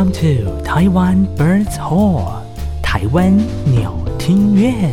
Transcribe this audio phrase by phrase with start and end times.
[0.00, 2.40] Welcome to Taiwan Birds Hall，
[2.82, 3.36] 台湾
[3.66, 4.90] 鸟厅院。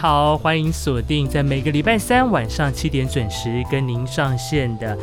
[0.00, 4.96] 好，欢迎锁定在每个礼拜三晚上七点准时跟您上线的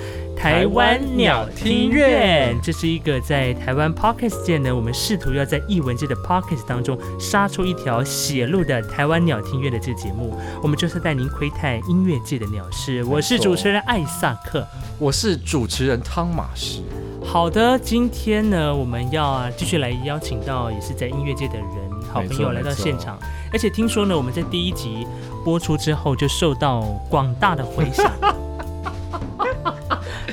[0.45, 2.55] 台湾鸟听院。
[2.61, 10.39] 这是一个在台湾 Podcast 界呢，我们试图要在艺文界的 Podcast 当中杀出一条血路的台湾鸟听院的这个节目。
[10.61, 13.03] 我们就是带您窥探音乐界的鸟事。
[13.05, 14.63] 我是主持人艾萨克，
[14.99, 16.83] 我是主持人汤马士。
[17.25, 21.67] 好的，今天呢，我们要继续来邀请到也是在音乐界的人。
[22.13, 23.17] 好朋友来到现场，
[23.51, 25.07] 而且听说呢，我们在第一集
[25.43, 28.11] 播出之后就受到广大的回响。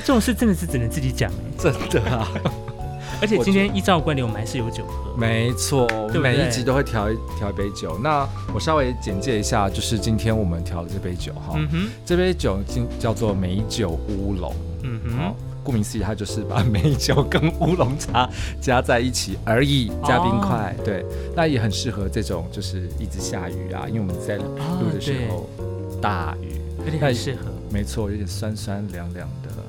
[0.04, 1.30] 这种事真的是只能自己讲
[1.64, 2.28] 哎，真的啊！
[3.20, 5.16] 而且今天依照惯例，我们还是有酒喝。
[5.16, 5.86] 没错，
[6.20, 7.96] 每一集都会调一调一杯酒。
[8.02, 15.34] 那我稍微简介一下，就是今天我们调的这杯酒哈，嗯哼，这杯酒今叫做美酒乌龙，嗯哼。
[15.64, 18.28] 顾名思义，它就是把美酒跟乌龙茶
[18.60, 20.74] 加在一起而已，加冰块。
[20.76, 20.84] Oh.
[20.84, 27.42] 对，那也很适合这种就是一直下雨啊，因为我们在录的时候、oh, 大雨，很适合。
[27.70, 29.61] 没错，有点酸酸凉凉的哈。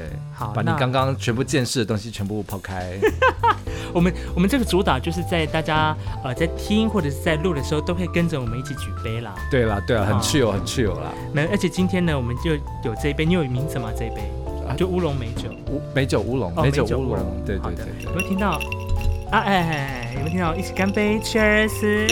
[0.00, 2.98] 对，好，把你刚刚全部见识的东西全部抛开。
[3.92, 9.34] 我们我们这个主打就是在大家呃在听或者是在录的时候，都会跟着我们一起举杯啦。
[9.50, 11.12] 对啦，对啦，很 chill，很 chill 啦。
[11.32, 12.52] 没，而且今天呢，我们就
[12.88, 13.90] 有这一杯，你有名字吗？
[13.96, 14.22] 这一杯？
[14.76, 18.60] 就乌龙美酒，乌美酒乌龙，美酒乌龙，对对对，有没有听到？
[19.32, 20.54] 啊哎哎，有没有听到？
[20.54, 22.08] 一起干杯，Cheers！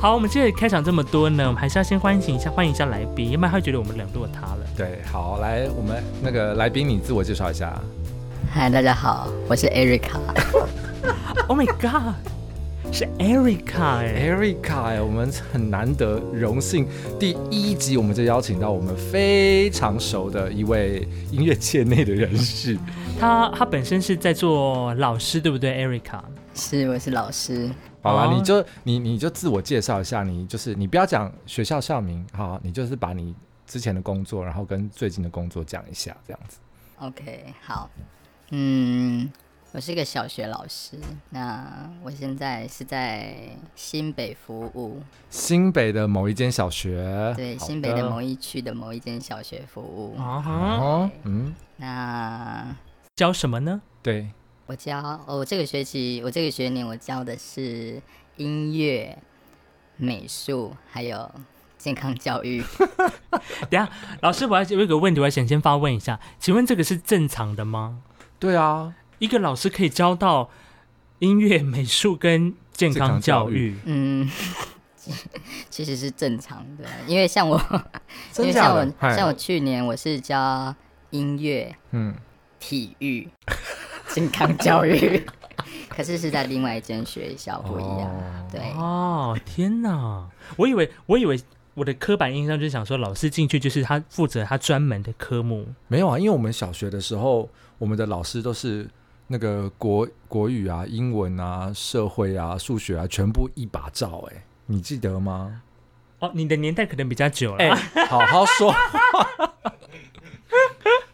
[0.00, 4.58] 好，我们现在开场这么多呢，我们还是要先欢迎一下，欢迎一下来宾，要不然他会觉得我们冷落他了。
[4.76, 7.76] 对，好，来，我们那个来宾，你自我介绍一下。
[8.48, 10.20] 嗨，大家好，我是 Erica。
[11.48, 12.14] Oh my God！
[12.92, 16.86] 是 Erica 哎，Erica 哎，我们很难得荣幸，
[17.18, 22.78] 第一集我们就邀请到我们非常熟的一位音乐界内的人士。
[23.18, 26.20] 他他本身是在做老师，对不对？Erica
[26.54, 27.68] 是，我是老师。
[28.02, 33.34] 好了，你就你你就自我介绍一下，你就是你不要讲学校校名，好，你就是把你
[33.66, 36.58] 之前的工作，然后跟最近的工作讲一下，这样子。
[36.98, 37.90] OK，好，
[38.50, 39.30] 嗯。
[39.70, 40.98] 我是一个小学老师，
[41.28, 43.36] 那我现在是在
[43.76, 50.16] 新北服务，新北的某一间小学，对，新北的某一区的某一间小学服务。
[50.18, 52.74] 啊哈，嗯，那
[53.16, 53.82] 教什么呢？
[54.02, 54.30] 对，
[54.68, 58.02] 我教，哦，我这个学期，我这个学年我教的是
[58.36, 59.16] 音乐、
[59.96, 61.30] 美术还有
[61.78, 62.62] 健康教育。
[63.70, 63.90] 等下，
[64.20, 68.02] 老师，我要有一个问题，我想先发问一下，请问这个是正常的吗？
[68.38, 68.94] 对啊。
[69.18, 70.50] 一个老师可以教到
[71.18, 74.30] 音乐、美术跟健康教育，嗯，
[75.70, 77.58] 其实是正常的，因为像我，
[78.38, 78.86] 因为像我，
[79.16, 80.72] 像我去年我是教
[81.10, 82.14] 音乐，嗯，
[82.60, 83.28] 体育、
[84.18, 85.24] 健康教育，
[85.88, 91.40] 可是是在另外一间学校不一样，对，哦，天哪，我以为，我以为
[91.74, 98.88] 我的刻板印象就是想说，老师进去就是他负责他专门的科目，没有啊，因为我们小学的时候，我们的老师都是。
[99.30, 105.60] 那个国国语啊、英文啊、社会啊、数学啊，全部一把照哎，你记得吗？
[106.20, 107.58] 哦，你的年代可能比较久了。
[107.58, 108.78] 欸、好好说话。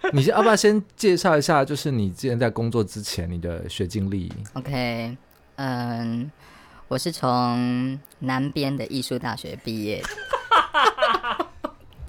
[0.13, 5.17] 你要不要先介绍一下，就是你之前在工作之前你的学经历？OK，
[5.57, 6.31] 嗯，
[6.89, 10.03] 我是从南边的艺术大学毕业。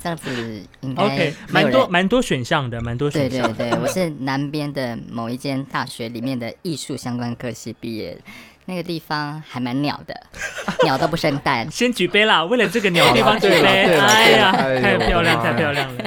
[0.01, 3.51] 这样子应该 OK，蛮多蛮多选项的，蛮多选项。
[3.53, 8.15] 对对对，我是南边的某一间大学里面的艺术相关科系毕业，
[8.65, 10.15] 那个地方还蛮鸟的，
[10.85, 11.67] 鸟都不生蛋。
[11.71, 13.65] 先举杯啦，为了这个鸟地方举杯。
[13.65, 16.03] 哎呀，太漂亮，太漂亮了。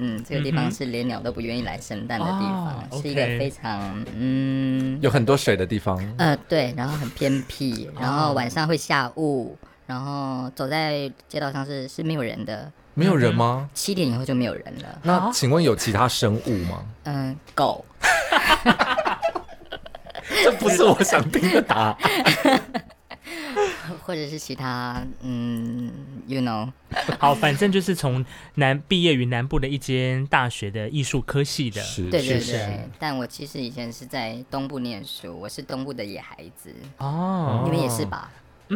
[0.00, 5.96] 嗯，这个地方是连鸟都不愿意来生蛋的地方，是一个非常嗯有很多水的地方。
[6.18, 9.56] 呃，对，然后很偏僻，然后晚上会下雾。
[9.86, 13.70] 然后走在街道上是是没有人的，没有人吗？
[13.72, 14.98] 七点以后就没有人了。
[15.04, 16.84] 那请问有其他生物吗？
[17.04, 17.84] 嗯，狗。
[20.42, 21.96] 这不是我想听的答案。
[24.02, 25.90] 或者是其他，嗯
[26.26, 26.70] ，you know。
[27.18, 28.24] 好，反正就是从
[28.54, 31.80] 南毕业于南部的一间大学的艺术科系的。
[31.82, 32.88] 是，对对对。
[32.98, 36.72] 但我其实以前是在东部念书，我是东部的野孩子。
[36.98, 38.30] 哦，你们也是吧？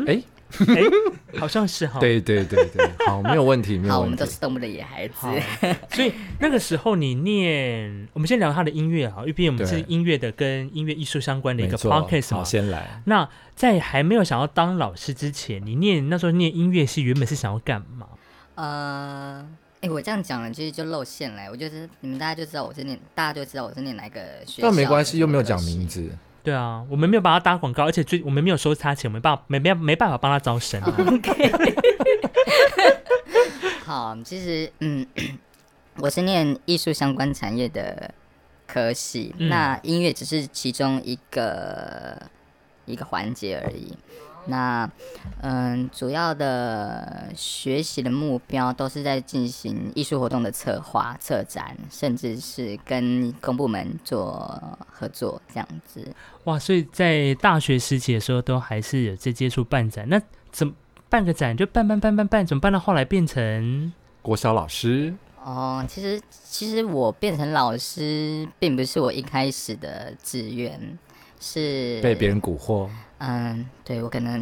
[0.07, 0.23] 哎
[0.67, 2.01] 哎，好像是哈。
[2.01, 3.91] 对对对对，好，没有问题，没有问题。
[3.91, 5.15] 好，我们都是动物的野孩子。
[5.91, 13.01] 所以那个时候你念，我们先聊他的音乐哈，因为毕竟我们是音乐的，跟音乐艺术相关的一个 podcast 好，先来。
[13.05, 18.09] 那在还没有想要当老师之前，你念那时候念音乐系，原本是想要干嘛？
[18.57, 19.47] 呃，
[19.83, 21.49] 哎，我这样讲了，其实就露馅了。
[21.49, 24.69] 我就是你们大家就知道我是念，大家就知道我是念哪个学校。
[24.69, 26.11] 那没关系，又没有讲名字。
[26.43, 30.83] 对啊，我们没有帮他打广告，而且最我们没有收他钱，我们办没没没办法帮他招生。
[30.83, 31.53] OK，
[33.85, 35.07] 好，其实嗯，
[35.97, 38.15] 我是念艺术相关产业的
[38.67, 42.23] 科系，嗯、那音乐只是其中一个
[42.87, 43.97] 一个环节而已。
[44.47, 44.91] 那
[45.43, 54.61] 嗯，主要的学习的目标都是在进行艺术活动的策划、策展，甚至是跟公部门做
[54.91, 56.15] 合作这样子。
[56.45, 60.09] 哇，所以在大学时期的时候，都还是有在接触办展。
[60.09, 60.21] 那
[60.51, 60.73] 怎么
[61.09, 63.93] 办个展就办办办办办，怎么办到后来变成
[64.23, 65.15] 国小老师？
[65.43, 70.99] 哦，其实其实我变成老师，并不是我一开始的志愿，
[71.41, 72.89] 是被别人蛊惑。
[73.21, 74.41] 嗯，对，我可能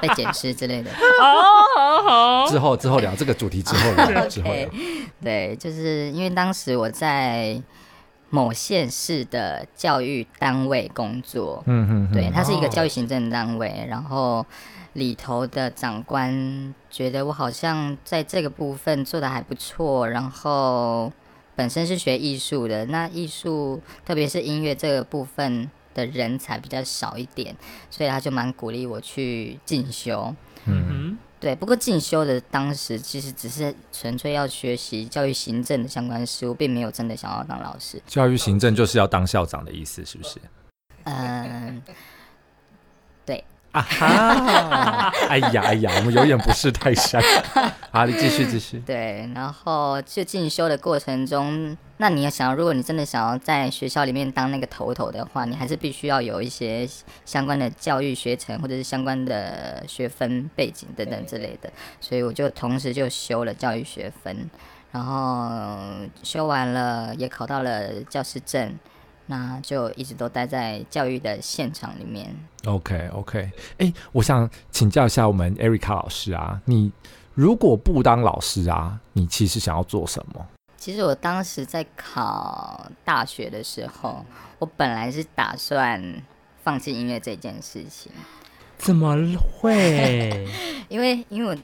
[0.00, 0.90] 被捡尸之类的。
[1.20, 4.68] 好好好，之后之后聊这个主题之后聊 之后聊。
[5.22, 7.60] 对，就是因为当时我在
[8.28, 14.44] 某县市的教育单位工作，嗯嗯，对，它是一个教育行政单位，然后
[14.94, 21.12] 里头的长官觉得我好像在这个部分做的还不错，然后
[21.54, 25.70] 本身是学艺术的，那艺术特别是音乐这个部分。
[25.96, 27.56] 的人才比较少一点，
[27.90, 30.32] 所以他就蛮鼓励我去进修。
[30.66, 31.54] 嗯哼，对。
[31.56, 38.00] 不过进修的当时其实只是纯粹要学习教育行政的相关事务，并没有真的想要当老师。
[38.06, 40.38] 教育行政就是要当校长的意思，是不是？
[41.04, 41.82] 嗯，
[43.24, 43.42] 对。
[43.76, 45.12] 啊哈！
[45.28, 47.22] 哎呀哎呀，我们有眼不识泰山。
[47.92, 48.78] 好，你继续继续。
[48.86, 56.88] 对，然后就进修的过程中，那你要想，如果你真的想要在学校里面当那个头头的话，你还是必须要有一些
[57.26, 61.70] 相关的教育学程或者是相关的学分背景等等之类的。
[62.00, 64.48] 所以我就同时就修了教育学分，
[64.92, 65.78] 然后
[66.22, 68.74] 修完了也考到了教师证。
[69.26, 72.34] 那就一直都待在教育的现场里面。
[72.64, 73.38] OK OK，
[73.78, 76.90] 哎、欸，我想请教一下我们 Erica 老师啊，你
[77.34, 80.46] 如果不当老师啊，你其实想要做什么？
[80.76, 84.24] 其实我当时在考大学的时候，
[84.58, 86.22] 我本来是打算
[86.62, 88.12] 放弃音乐这件事情。
[88.78, 89.16] 怎么
[89.60, 90.46] 会？
[90.88, 91.56] 因为因为我。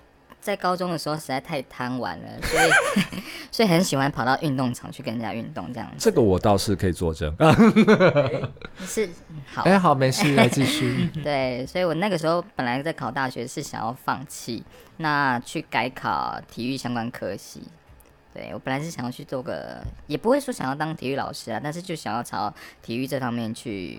[0.43, 2.71] 在高中的时候实在太贪玩了，所以
[3.53, 5.95] 所以很喜欢跑到运动场去跟人家运动这样子。
[5.99, 7.33] 这个我倒是可以作证。
[8.85, 9.09] 是
[9.47, 11.09] 好，哎、欸，好，没事，来继续。
[11.23, 14.65] 对，所以我那个时候本来在考大学是想要放弃，
[14.97, 17.63] 那去改考体育相关科系。
[18.35, 22.53] 对，我本来是想要去做个，也不会说想要当体育老师啊，但是就想要朝
[22.83, 23.97] 体育这方面去。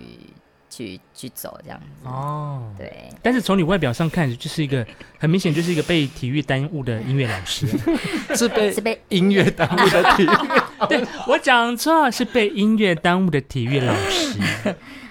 [0.76, 2.92] 去去走这样子哦，对。
[3.22, 4.84] 但是从你外表上看，就是一个
[5.18, 7.66] 很明显就是一个被体育耽误的音乐老师，
[8.34, 10.28] 是被 是被音乐耽误的体育。
[10.88, 14.38] 对，我讲错，是被音乐耽误的体育老师。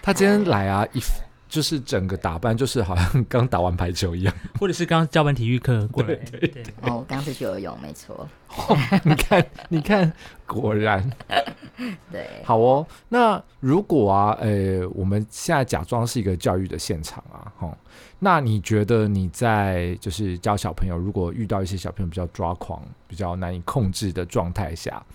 [0.02, 1.02] 他今天来啊，一
[1.54, 6.16] 就是整个打扮就是好像刚打完排球一样， 或者是刚教完体育课过来。
[6.16, 6.64] 对对对。
[6.82, 8.28] 哦，我刚是去游泳，没错。
[8.58, 10.12] 哦，你看，你看，
[10.48, 11.08] 果然。
[12.12, 12.84] 对，好哦。
[13.08, 17.72] 那如果啊，呃，我们现在假装是一个教育的现场啊，齁，
[18.18, 25.06] 那你觉得你在就是教小朋友，如果遇到一些小朋友比较抓狂、比较难以控制的状态下，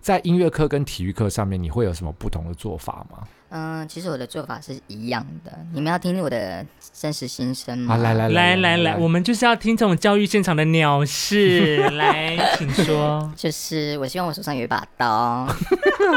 [0.00, 3.28] 在音乐课跟体育课上面，你会有什么不同的做法吗？
[3.56, 5.56] 嗯，其实我的做法是一样的。
[5.72, 7.96] 你们要听我的真实心声吗？
[7.98, 11.76] 来来来来来来，我们就是要听这种教育现场的鸟事。
[11.94, 13.32] 来，请说。
[13.36, 15.46] 就是我希望我手上有一把刀，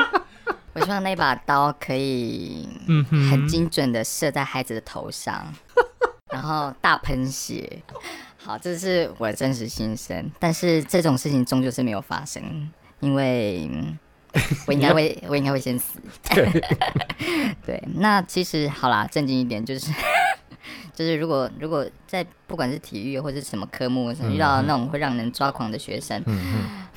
[0.74, 5.53] 我希望那把刀可以嗯很精准的射在孩子的头上，
[6.34, 7.84] 然后大喷血。
[8.38, 10.32] 好，这是我的真实心声。
[10.39, 13.70] 但是这种事情终究是没有发生，因为。
[14.67, 16.00] 我应该会，我应该会先死。
[16.29, 16.50] 对，
[17.65, 19.91] 对，那其实好啦，正经一点，就是
[20.93, 26.88] 就是，如果如果在不管是体育或者什么科目上遇到那种会让人抓狂的学生，嗯嗯，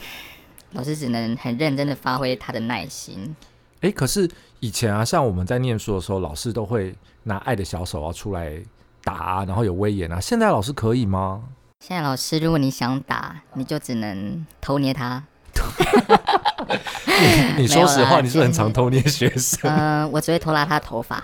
[0.73, 3.35] 老师只能很认真的发挥他的耐心。
[3.83, 4.29] 哎、欸，可是
[4.61, 8.61] 以前啊，像我们在念书的时候，老师都会拿爱的小手啊出来
[9.03, 10.21] 打啊，然后有威严啊。
[10.21, 11.45] 现在老师可以吗？
[11.81, 15.25] 现在老师，如果你想打，你就只能偷捏他。
[17.57, 19.71] 你， 你说实话，你是很常偷捏学生。
[19.71, 21.21] 嗯、呃，我只会偷拉他的头发，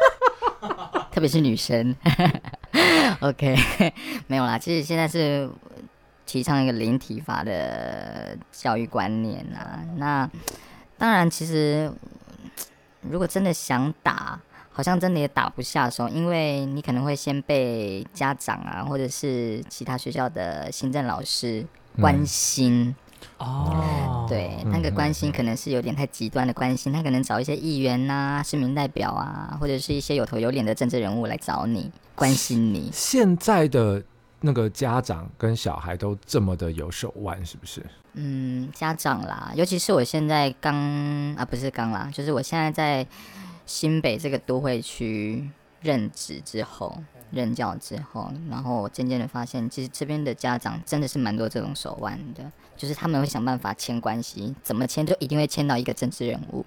[1.11, 1.95] 特别是女生。
[3.21, 3.57] OK，
[4.27, 4.59] 没有啦。
[4.59, 5.49] 其实现在是
[6.27, 9.81] 提倡一个零体罚的教育观念啊。
[9.97, 10.29] 那
[10.99, 11.91] 当然，其实
[13.03, 14.39] 如果真的想打，
[14.71, 21.65] 好像真的也打不下手，因为你可能会先被家长啊，或者是其他学校的行政老师
[22.01, 22.89] 关心。
[22.89, 22.95] 嗯
[23.39, 32.89] 哦，对，那个关心可能是有点太极端的关心，他可能找一些议员呐、市民代表啊，或者是一些有头有脸的政治人物来找你关心你。
[32.93, 34.03] 现在的
[34.41, 37.85] 那个家长跟小孩都这么的有手腕，是不是？
[38.15, 40.75] 嗯，家长啦，尤其是我现在刚
[41.37, 43.07] 啊，不是刚啦，就是我现在在
[43.67, 45.47] 新北这个都会区
[45.83, 46.97] 任职之后。
[47.31, 56.65] 任教之后，然后我渐渐的发现，其实这边的家长真的是蛮多这种手腕的，就是他们会想办法牵关系，怎么牵就一定会牵到一个政治人物。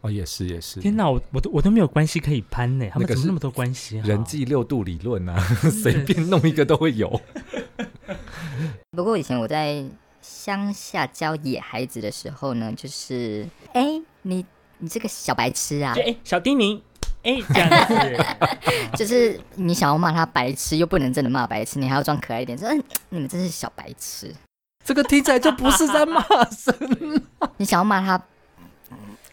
[0.00, 0.80] 哦，也是也是。
[0.80, 3.98] 天哪，我我都我都没有关系可以攀呢，他们怎么那么多关系？
[3.98, 5.36] 人际六度理论啊，
[5.82, 7.20] 随便弄一个都会有。
[8.92, 9.84] 不过以前我在
[10.22, 14.46] 乡下教野孩子的时候呢，就是哎，你
[14.78, 16.80] 你这个小白痴啊，哎，小叮咛。
[17.28, 24.34] 哎、欸，这样子， 就是你想要骂他白痴，又不能真的骂白痴，你还要装可爱一点，说嗯，你们真是小白痴。
[24.82, 27.22] 这个听起来就不是在骂人。
[27.58, 28.18] 你想要骂他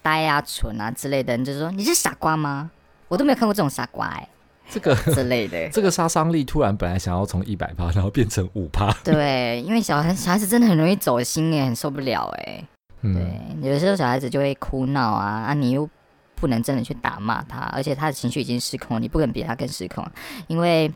[0.02, 2.70] 呆啊、蠢啊之类的，你就说你是傻瓜吗？
[3.08, 4.30] 我都没有看过这种傻瓜哎、欸，
[4.70, 8.92] 这个之类的，这个杀伤力突然本来想要从一百趴，然后变成五趴。
[9.06, 12.62] 对，因为小孩小孩子真的很容易走心也很受不了哎、
[13.02, 15.90] 对，有的时候小孩子就会哭闹啊，啊，你又。
[16.36, 20.06] 不能真的去打骂他，而且他的情绪已经失控，你不可能比他更失控。
[20.48, 20.92] 因为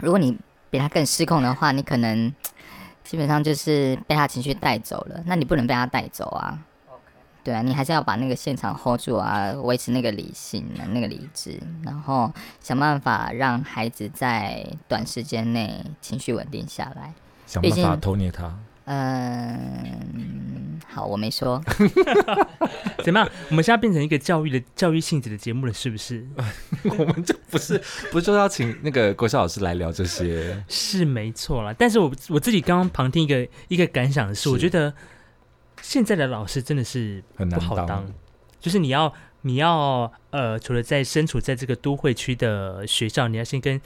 [0.00, 0.36] 如果你
[0.70, 2.32] 比他更失控的话，你可能
[3.04, 5.22] 基本上就是被他情绪带走了。
[5.26, 6.58] 那你不能被他带走啊。
[7.42, 10.62] 对啊，你还是要把那个现场 hold 住啊，维持那个理性、
[10.92, 17.14] 那个理智，然后想办法让孩子在短时间内情绪稳定下来，
[17.46, 18.54] 想办法偷捏他。
[18.92, 21.62] 嗯，好，我没说。
[23.04, 23.30] 怎么样？
[23.48, 26.26] 我们现在变成一个教育的教育性质的节目了，是不是？
[26.98, 27.80] 我们就不是，
[28.10, 31.72] 不是说要请那个国校老师来聊这些，是没错啦。
[31.78, 34.92] 但是我我自己刚刚旁听一个一个感想的是，是我觉得
[35.80, 38.12] 现在的老师真的是不好当，当
[38.58, 43.80] 就是你要你要呃，除了在身处在这个都会区的学校，你要先跟。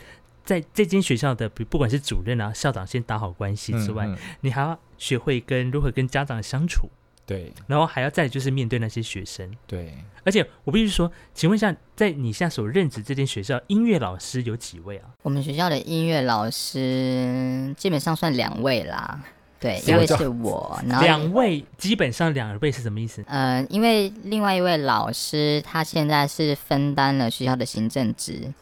[0.45, 6.89] 在这间学校的，不不管是主任啊、校长，先打好关系之外，嗯嗯、你还要学会跟如何跟家长相处，
[7.27, 9.93] 对，然后还要再就是面对那些学生，对。
[10.25, 15.11] 而且我必须说，请问一下，在你现在所任职这间学校，音乐老师有几位啊？
[15.21, 19.23] 我们学校的音乐老师基本上算两位啦。
[19.61, 23.23] 对，一位是我，然后两位基本上两位是什么意思？
[23.27, 28.53] 呃，因为另外一位老师他现在是分担了学校的行政职，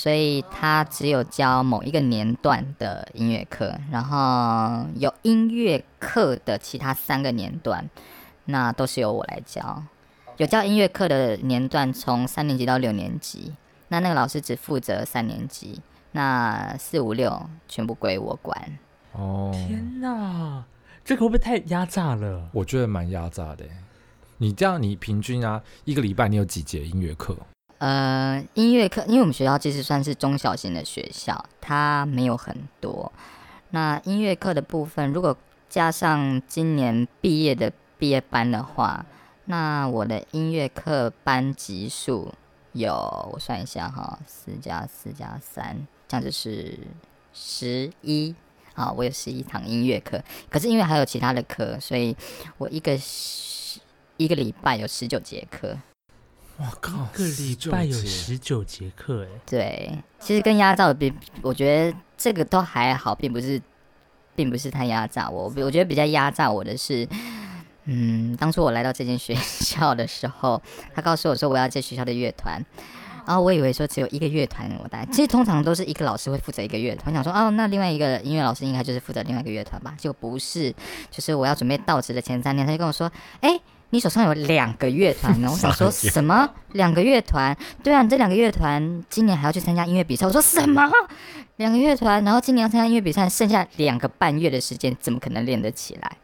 [0.00, 7.86] 所以他只有教某一个年段的音乐课，然后有音乐课的其他三个年段，
[8.46, 9.82] 那都是由我来教。
[10.38, 13.52] 有教音乐课的年段从三年级到六年级，
[13.88, 18.78] 那那个老师只负责三年级，那四五六全部归我管。
[19.12, 20.64] 哦，天哪，
[21.04, 22.48] 这个会不会太压榨了？
[22.54, 23.66] 我觉得蛮压榨的。
[24.38, 27.36] 你这样，你平均啊，一个礼拜你有几节音乐课？
[27.80, 33.10] 呃，音乐课，因为我们学校其实算是中小型的学校，它没有很多。
[33.70, 35.34] 那音乐课的部分，如果
[35.70, 39.06] 加上今年毕业的毕业班的话，
[39.46, 42.34] 那我的音乐课班级数
[42.72, 46.78] 有，我算一下哈，四加四加三，这样就是
[47.32, 48.34] 十一。
[48.74, 52.16] 啊，我有十一堂音乐课，可是因为还有其他的课，所以
[52.56, 52.92] 我一个
[54.16, 55.76] 一个礼拜有十九节课。
[56.60, 63.60] 哇靠，一个礼拜有十九节课，哎，对，其实跟压榨比，我觉得这个都还好，并不是，
[64.34, 65.52] 并不是太压榨我。
[65.56, 67.08] 我觉得比较压榨我的是，
[67.84, 70.60] 嗯，当初我来到这间学校的时候，
[70.94, 72.62] 他告诉我说我要接学校的乐团。
[73.26, 77.06] 然后我以为说只有一个乐团我带，其实通常都是一个老师会负责一个乐团。
[77.06, 79.94] 我想说哦，那另外一个音乐老师应该就是负责另外一个乐团吧？
[79.96, 80.74] 结果不是，
[81.10, 85.48] 就是我要准备到职的前三天，他就跟我说：“哎，你手上有两个乐团呢。
[85.52, 87.56] ”我想说什么两个乐团？
[87.82, 90.26] 对啊，你这两个乐团今年还要去参加音乐比赛。
[90.26, 90.82] 我说什么
[91.56, 92.24] 两个乐团？
[92.24, 96.16] 然后今年要参加音乐比赛，剩下两个半月的时间，怎么可能练得起来？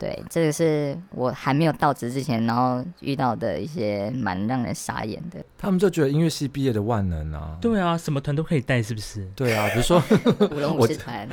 [0.00, 5.44] 对，这个是我还没有到职之前，然后遇到的一些蛮让人傻眼的。
[5.58, 7.58] 他们就觉得音乐系毕业的万能啊。
[7.60, 9.30] 对啊，什么团都可以带，是不是？
[9.36, 10.02] 对啊，比如说
[10.50, 11.28] 舞龙舞狮团，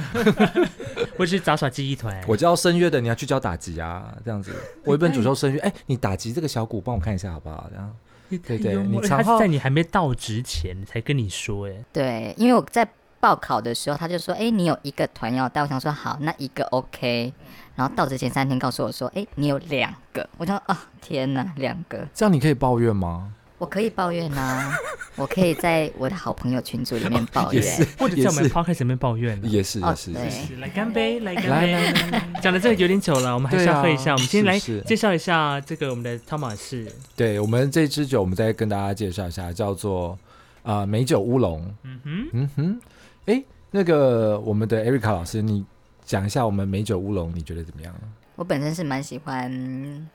[1.17, 2.21] 或是杂耍记忆团。
[2.27, 4.53] 我教声乐的，你要去教打击啊，这样子。
[4.83, 7.69] 我一本主修声乐，哎，你打击这个小鼓，帮我看一下好不好？
[7.71, 7.95] 这样。
[8.29, 11.74] 对对，你他是在你还没到职前才跟你说，哎。
[11.93, 12.86] 对，因为我在。
[12.86, 17.33] 报报考的时候，他就说：“哎、欸，你有一个团要带。”我想说：“好，那一个 OK。”
[17.77, 23.31] 然后到之前三天告诉我说：“哎、欸，你有两个。”我想：“啊，天哪，两个！”这样你可以抱怨吗？
[23.60, 24.75] 我可以抱怨啊，
[25.15, 27.63] 我可以在我的好朋友群组里面抱怨，
[28.00, 29.39] 或者在我们 podcast 里面抱怨。
[29.43, 30.55] 也是，也是，也是。
[30.57, 31.93] 来干杯，来干杯！
[32.41, 34.13] 讲的这个有点久了，我们还是要喝一下。
[34.13, 36.91] 我们先来介绍一下这个我们的汤马士。
[37.15, 40.17] 对，我们这支酒，我们再跟大家介绍一下，叫做
[40.63, 41.63] 啊美酒乌龙。
[41.84, 42.79] 嗯哼，嗯哼。
[43.25, 45.65] 哎，那个我们的 Erica 老师，你
[46.07, 47.93] 讲一下我们美酒乌龙，你觉得怎么样？
[48.35, 50.09] 我本身是蛮喜欢。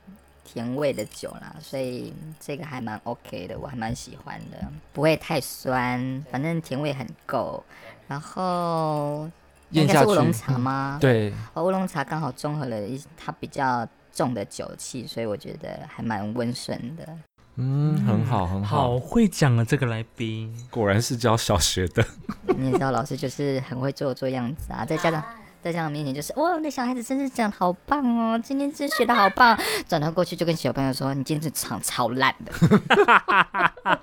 [0.44, 4.58] 甜味的酒啦，所以这个还蛮 OK 的，我还蛮喜欢的，
[4.92, 7.62] 不会太酸，反正甜味很够。
[8.08, 9.30] 然后
[9.70, 10.98] 应该是乌龙茶吗？
[10.98, 17.08] 嗯、对，乌龙茶刚好综合了一它比较重的酒气，所以我觉得还蛮温顺的。
[17.54, 22.04] 嗯，很好，很好，好会讲啊，这个来宾果然是教小学的。
[22.58, 25.24] 你也知道，老师就是很会做做样子啊，再加上。
[25.62, 29.56] 在家长面前就是哇，那小孩子真是讲好棒哦，今天真学的好棒。
[29.88, 32.52] 转头过去就跟小朋友说：“你今天这唱超烂的，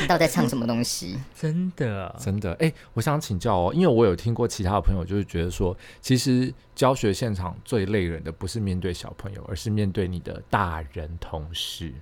[0.00, 2.52] 你到底在唱什么东西？” 真的，真的。
[2.52, 11.92] 哎、欸，我想请教哦，因为我有听过其他的朋友就是觉得说，其实教学现场最累人的不是面对小朋友，而是面对你的大人同事。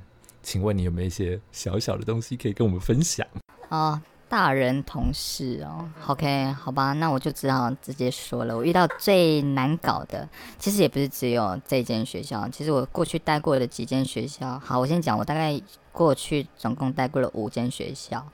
[0.42, 3.26] 请问你有没有一些小小的东西可以跟我们分享？
[3.70, 3.98] 哦。
[4.28, 8.56] 大人同事哦，OK，好吧，那我就只好直接说了。
[8.56, 10.28] 我遇到最难搞的，
[10.58, 14.58] 其实也不是只有这间学校，其实我过去待过的几间学校。
[14.58, 15.60] 好，我先讲，我大概
[15.92, 18.26] 过去总共待过了五间学校。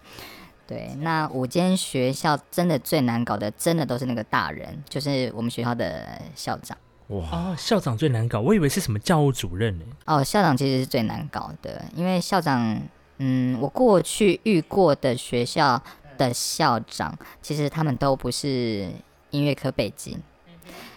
[0.66, 6.76] 对，那五间学校真的最难搞的，真的都是那个大人，就是我们学校的校长。
[7.08, 9.84] 哇，哦，校长最难搞，我以为是什么教务主任呢？
[10.06, 12.80] 哦，校长其实是最难搞的，因为校长。
[13.18, 15.82] 嗯，我过去遇过的学校
[16.18, 18.90] 的校长，其实他们都不是
[19.30, 20.18] 音乐科背景，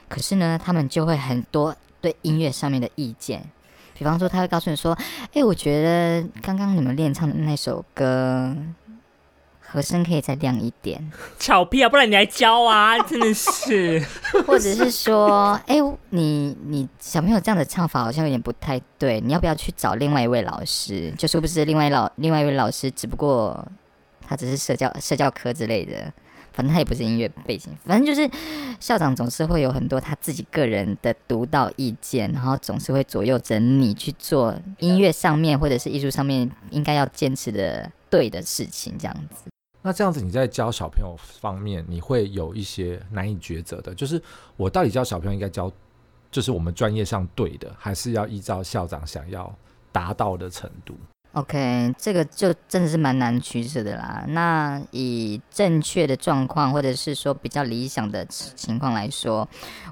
[0.08, 3.44] 可是呢，他们就会很多对音乐上面的意见，
[3.94, 4.98] 比方说，他会告诉你说
[5.34, 8.56] ：“哎，我觉得刚刚你们练唱的那首歌。”
[9.76, 11.90] 和声可以再亮一点， 巧屁啊！
[11.90, 12.98] 不然你来教啊！
[13.00, 14.02] 真的是，
[14.48, 21.12] 或者是说，哎、欸，你你小朋友这样的唱法好像有点不太对，你要不要去找另外一位老师？
[21.18, 23.68] 就说不是另外老另外一位老师，只不过
[24.26, 26.12] 他只是社教社教科之类的，
[26.54, 28.30] 反正他也不是音乐背景，反正就是
[28.80, 39.50] 校长总是会有很多他自己个人的独到意见，然后总是会左右着你去做音乐上面或者是艺术上面应该要坚持的对的事情，这样子。
[39.86, 44.20] 那这样子，你在教小朋友方面，你会有一些难以抉择的，就是
[44.58, 45.72] 我到底教小朋友应该教，
[46.32, 49.56] 就是我们专业上对的，还是要依照校长想要
[49.92, 50.96] 达到的程度
[51.34, 54.26] ？OK，这个就真的是蛮难取舍的啦。
[54.30, 59.48] 那以正确的状况，或者是说比较理想的情况来说，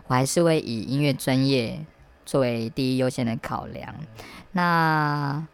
[0.08, 1.86] 我还是会以音乐专业
[2.26, 3.94] 作为第一优先的考量。
[4.54, 5.46] 那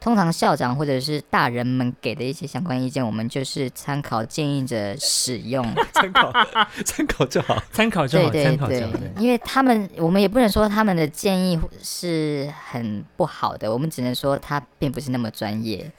[0.00, 6.32] 通常校长或者是大人们给的一些相关意见，我们就是参考建议着使用， 参考
[6.84, 15.90] 参考就好，参考就好，对对对，因为他们我们也不能说他们的建议是很不好的，我们只能说他并不是那么专业，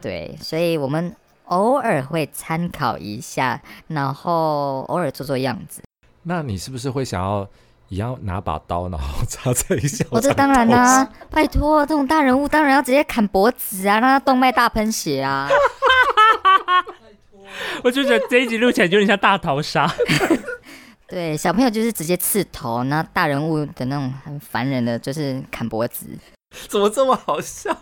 [0.00, 5.82] 对，所以我们偶尔会参考一下，然后偶尔做做样子。
[6.22, 7.48] 那你是不是会想要？
[7.88, 10.04] 也要拿把刀，然后插在一下。
[10.10, 15.48] 我 这当然啦、啊， 拜托，这种大人物当然要直接砍脖子啊，让他动脉大喷血啊。
[17.82, 19.90] 我就觉得这一集录起来有点像大逃杀。
[21.08, 26.06] 对，小朋友就是直接刺头，那大人物的那种很烦人的就是砍脖子。
[26.68, 27.76] 怎么这么好笑？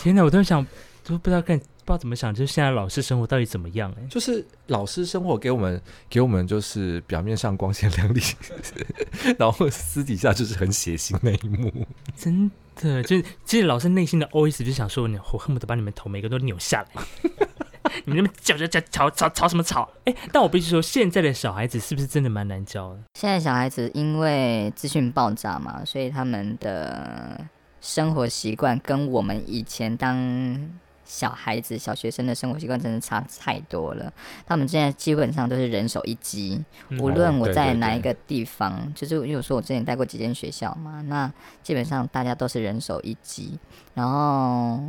[0.00, 0.66] 天哪，我都想
[1.04, 1.60] 都不知道干。
[1.84, 3.92] 不知道怎么想，就是现在老师生活到底怎么样？
[3.98, 8.20] 哎，就是老师生活给我们，给我们就是表面上光鲜亮丽，
[9.36, 11.72] 然后私底下就是很血腥那一幕。
[12.16, 17.02] 真的，就是其实老师内心的 OS 就想说，你我恨不得把你们头每个都扭下来。
[18.06, 19.88] 你们那么叫叫叫吵吵吵什么吵？
[20.04, 23.00] 哎，但我必须说，现在的小孩子是不是真的蛮难教的？
[23.18, 27.44] 现在小孩子因为资讯爆炸嘛，所以他们的
[27.80, 30.16] 生活习惯跟我们以前当。
[31.12, 34.10] 小孩子、小学生的生活习惯真的差太多了。
[34.46, 36.64] 他们现在基本上都是人手一机，
[36.98, 41.30] 无论我在哪一个地方，嗯、就是因为我说我之前带过几间学校嘛，那
[41.62, 43.58] 基本上大家都是人手一机。
[43.92, 44.82] 然后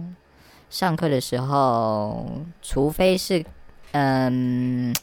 [0.69, 2.25] 上课的时候，
[2.61, 3.43] 除非是
[3.91, 4.95] 嗯，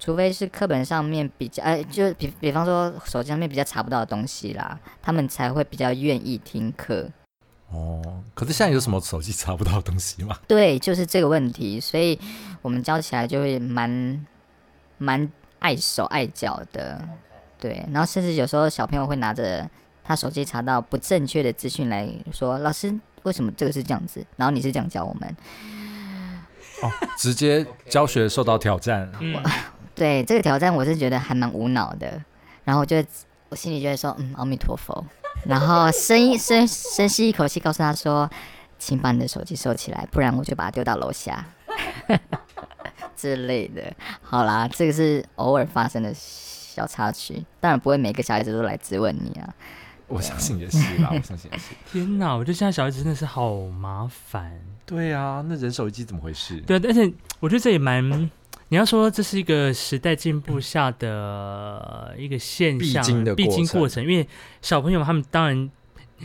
[0.00, 7.08] 除非是课本上面比较哎，就比比方说手机上面比较查不到的东西啦，他们才会比较愿意听课。
[7.70, 10.38] 哦，可是现在有什么手机查不到的东西吗？
[10.46, 12.18] 对，就是这个问题，所以
[12.62, 14.24] 我们教起来就会蛮
[14.98, 17.00] 蛮碍手碍脚的，
[17.58, 17.84] 对。
[17.92, 19.68] 然后甚至有时候小朋友会拿着
[20.04, 25.36] 他手机查到不正确的资讯来说：“老师，为什么这个是这样子？”然后你是这样教我们，
[26.82, 29.10] 哦，直接教学受到挑战。
[29.20, 29.34] 嗯，
[29.92, 32.22] 对这个挑战，我是觉得还蛮无脑的。
[32.64, 33.04] 然后我就
[33.48, 35.04] 我心里就会说：“嗯，阿弥陀佛。”
[35.44, 38.30] 然后深一深深吸一口气，告诉他说
[38.78, 41.44] ：“请把你的手机收起来，不然我就把它丢到楼下。
[43.16, 43.92] ”之类的。
[44.22, 49.54] 好啦，这个是偶尔发生的小插曲，当然不会每个小孩子都来质问你啊。
[50.08, 51.74] 我相信也是啦，我相信也是。
[51.90, 54.60] 天哪，我觉得现在小孩子真的是好麻烦。
[54.84, 56.60] 对啊，那人手一机怎么回事？
[56.60, 58.30] 对啊，而且我觉得这也蛮……
[58.68, 64.26] 你要说这是一个时代进步下的一个现象，必经的必经过程，因为
[64.60, 65.70] 小朋友他们当然。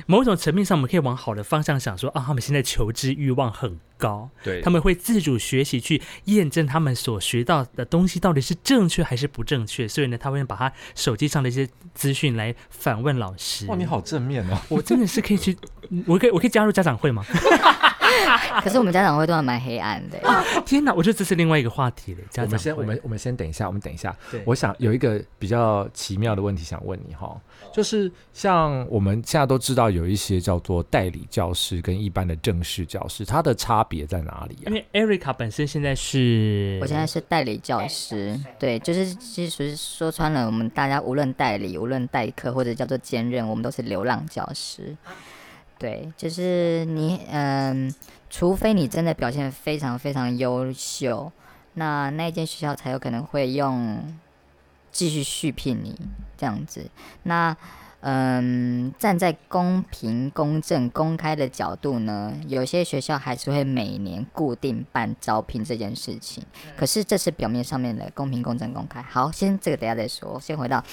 [0.05, 13.65] 某种层面上，我们可以往好的方向想说，说啊，他们现在求知欲望很高，对，他们会自主学习去验证他们所学到的东西到底是正确还是不正确，所以呢，他会把他手机上的一些资讯来反问老师。
[13.65, 14.57] 哇，你好正面哦！
[14.69, 15.57] 我真的是可以去，
[16.07, 17.25] 我可以，我可以加入家长会吗？
[18.63, 20.19] 可是我们家长会都还蛮黑暗的。
[20.65, 22.19] 天哪，我觉得这是另外一个话题了。
[22.29, 24.15] 家长，我们先，我们我们先等一下，我们等一下。
[24.45, 27.39] 我想有一个比较奇妙的问题想问你哈，
[27.73, 34.67] 就是像我们现在都知道有一些叫做代理教师跟一般的正式教师，它的差别在哪里啊？
[34.67, 44.95] 因为 Erica 本身现在是，我现在是代理教师，对，就是其实说穿了，我们大家无论代理、无论代课或者叫做兼任，我们都是流浪教师。
[45.81, 47.91] 对，就是你，嗯，
[48.29, 51.31] 除非你真的表现非常非常优秀，
[51.73, 54.15] 那那间学校才有可能会用
[54.91, 55.99] 继续续聘你
[56.37, 56.91] 这样子。
[57.23, 57.57] 那。
[58.03, 66.43] 嗯，站在公平、公正、公开的角度呢，有些学校还是会每年固定办招聘这件事情。
[66.75, 69.03] 可是这是表面上面的公平、公正、公开。
[69.03, 70.39] 好，先这个等下再说。
[70.39, 70.83] 先回到，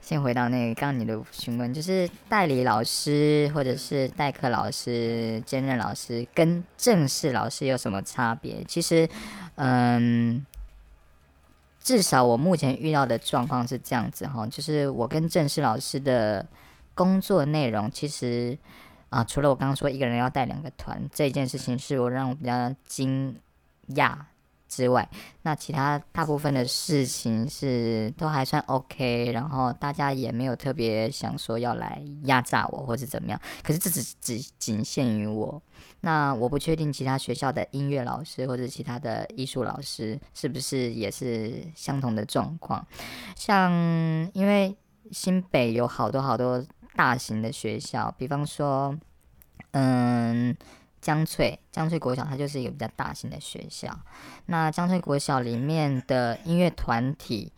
[0.00, 8.62] 先回到那个刚你的询问，就是代理老师或者是代课老师、兼任老师跟正式老师有什么差别？
[8.64, 9.08] 其实，
[9.56, 10.44] 嗯。
[11.78, 16.44] 至少我目前遇到的状况是这样子哈，就是我跟正式老师的
[16.96, 18.58] 工作内容，其实
[19.08, 23.36] 啊，除了我刚刚说一个人要带两个团这件事情是我让我比较惊
[23.90, 24.16] 讶
[24.68, 25.08] 之外，
[25.42, 35.62] 那其他大部分的事情是都还算 OK，然后大家也没有特别想说要来压榨我或是怎么样，可是这只只仅限于我。
[36.00, 42.86] 那我不确定其他学校的音乐老师或者其他的艺术老师是不是也是相同的状况。
[43.34, 43.72] 像
[44.32, 44.76] 因为
[45.10, 48.96] 新北有好多好多大型的学校，比方说，
[49.72, 50.56] 嗯，
[51.06, 53.96] 江翠江翠国小，它就是一个比较大型的学校。
[54.46, 57.52] 那江翠国小里面的音乐团体，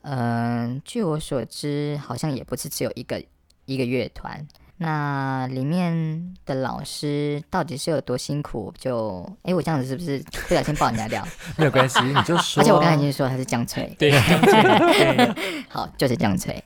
[0.00, 3.22] 嗯，据我所知，好像也不是只有一个
[3.66, 4.48] 一个乐团。
[4.78, 8.72] 那里面的老师到底是有多辛苦？
[8.78, 11.28] 就哎、欸，我这样子是不是不小心爆人家料？
[11.58, 12.62] 没有关系，你就说。
[12.64, 16.64] 而且我刚才已经说他是江翠，对，江翠，对， 好，就是江翠。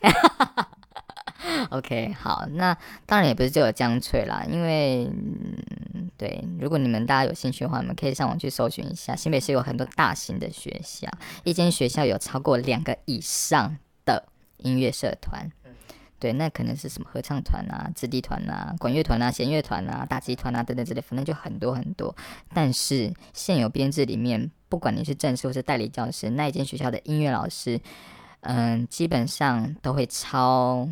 [1.71, 11.09] OK，好，那当然也不是只有江翠啦，因为嗯对，如果你们大家有兴趣的话，你们可以上网去搜寻一下，新北市有很多大型的学校，
[11.45, 14.29] 一间学校有超过两个以上的
[14.59, 15.51] 音乐社团。
[16.19, 22.15] 对，那可能是什么合唱团啊、子弟团啊、管乐团啊、弦乐团啊、打击团啊等等之类，反正就很多很多。
[22.53, 27.81] 但是现有编制里面，不管你是正式或是代理教师，那一间学校的音乐老师，
[28.41, 30.87] 嗯，基本上都会超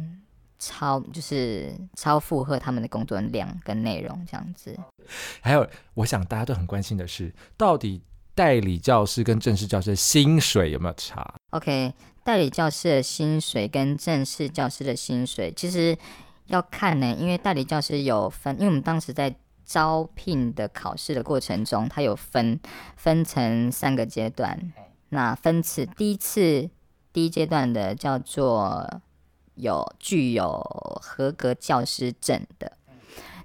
[0.58, 4.76] 超，就是超负荷他们的工作量跟内容这样子。
[5.40, 8.02] 还有，我想大家都很关心的是，到底
[8.34, 11.92] 代理教师跟正式教师的薪水有没有差？OK。
[12.24, 15.96] 代理教师的薪水跟正式教师的薪水，其实
[16.48, 22.60] 要看呢，因为代理教师有分，因为我们当时在招聘的考试的过程中，它有分
[22.96, 24.74] 分成三个阶段。
[25.08, 26.68] 那分次，第一次
[27.14, 29.00] 第一阶段的叫做
[29.58, 30.60] 有具有
[31.02, 32.72] 合格教师证的。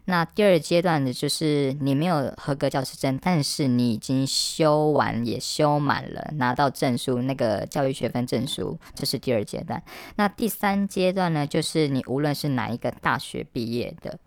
[0.06, 9.82] 那第二阶段的就是你没有合格教师证，但是你已经修完也修满了，拿到证书，那个教育学分证书，这是第二阶段。
[10.18, 14.20] 那第三阶段呢，就是你无论是哪一个大学毕业的。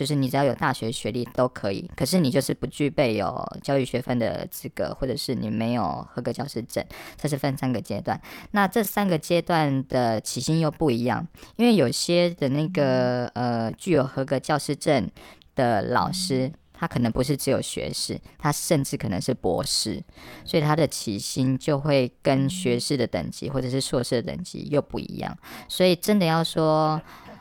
[0.00, 6.82] 就是你只要有大学学历都可以，可是你就是不具备有教育学分的资格，或者是你没有合格教师证，
[7.18, 8.18] 这是分三个阶段。
[8.52, 15.10] 那这三个阶段的起薪又不一样，因为有些的那个呃具有合格教师证
[15.54, 16.50] 的老师。
[16.72, 20.02] 他可能不是只有学士，他甚至可能是博士，
[20.46, 25.36] 所以他的起薪就会跟学士的等级或者是硕士的等级又不一样。
[25.68, 26.98] 所以真的要说，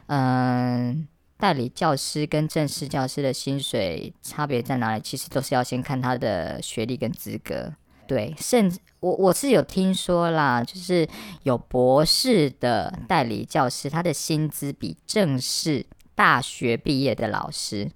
[0.07, 1.07] 嗯、
[1.39, 5.01] 代理教师跟正式教师的薪水差别在哪里？
[5.01, 7.73] 其实都是要先看他的学历跟资格。
[8.05, 11.07] 对，甚至我我是有听说啦，就是
[11.43, 17.89] 有博士的代理教师，他的薪资比正式大学毕业的老师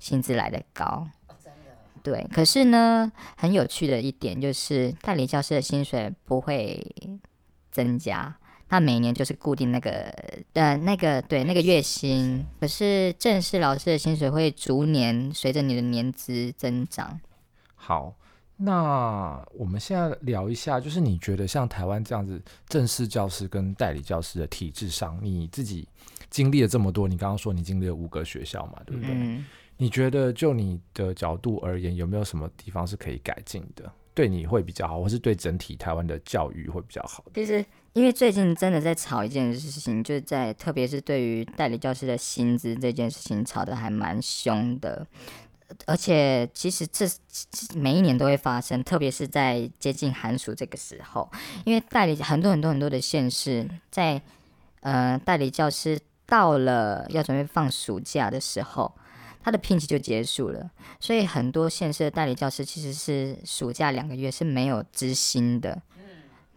[0.00, 1.06] 薪资来得高。
[2.02, 6.84] 对，可是呢，很有趣的一点就是，代理教师的薪水不会
[7.70, 8.34] 增加，
[8.70, 9.90] 他每年就是固定那个
[10.54, 17.20] 呃那个对那个月薪，可是正式老师的薪水会逐年随着你的年资增长。
[17.74, 18.16] 好。
[18.62, 25.88] 那我们现在聊一下，就是你觉得像台湾这样子正式教师跟代理教师的体制上，你自己
[26.28, 29.14] 经历了这么多，你刚刚说你经历了五个学校嘛，对不对？
[29.14, 29.46] 嗯。
[29.78, 33.90] 你觉得就你的角度而言，有没有什么地方是可以改进的？
[34.12, 37.24] 对你会比较好，或是对整体台湾的教育会比较好？
[37.34, 45.06] 其实，因为最近真的在吵一件事情，就是在特别是对于代理教师的薪资这件事情，吵得还蛮凶的。
[45.86, 47.06] 而且，其实这
[47.74, 51.30] 每一年都会发生，特别是在接近寒暑这个时候，
[51.64, 54.20] 因为代理很多很多很多的县市，在
[54.80, 58.92] 呃代理教师到了要准备放暑假的时候，
[59.42, 65.80] 他的聘期就结束了，所以很多县市的代理教师其实是暑假两个月是没有资薪的。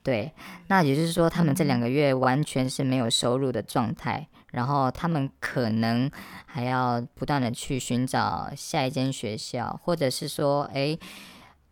[0.04, 0.32] 对，
[0.68, 6.12] 那也就是说，他们这两个月完全是没有收入的状态，然后他们可能
[6.46, 11.00] 还要不断的去寻找下一间学校，或者是说，诶，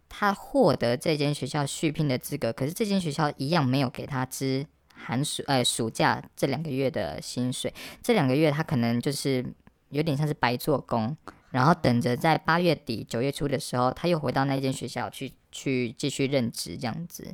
[0.08, 4.65] 他获得这间学校续聘的资格，可是这间学校一样没有给他支
[4.96, 9.46] 寒暑，呃，暑假这两个月的薪水，这两个月他可能就是
[9.89, 11.17] 有点像是白做工。
[11.50, 17.34] 然后等着在八月底九月初的时候，他又回到那间学校去去继续任职这样子。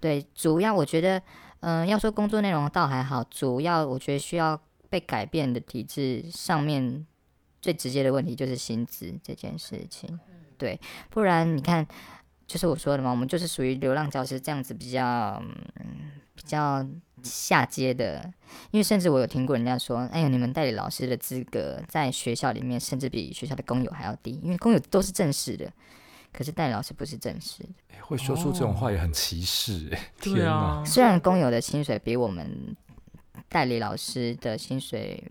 [0.00, 1.22] 对，主要我觉得，
[1.60, 7.06] 嗯、要说工作内容倒还好，主要我觉得需要被改变的体制上面
[7.60, 10.18] 最直接的问题就是薪资这件事情。
[10.58, 10.78] 对，
[11.10, 11.86] 不然你看，
[12.46, 15.42] 就是我说的嘛，我们就是属于流浪教师这样子比较，
[15.76, 16.86] 嗯，比较。
[17.22, 18.30] 下阶的，
[18.70, 25.72] 因为甚至我有听过人家说，哎呦，你们代理老师的资格在学校里面甚至比学校的工友还要低，因为工友都是正式的，
[26.36, 27.68] 可是代理老师不是正式的。
[28.02, 30.84] 会说出这种话也很歧视，哎、哦，天哪！
[30.84, 32.76] 虽然工友的薪水比我们
[33.48, 35.24] 代理老师的薪水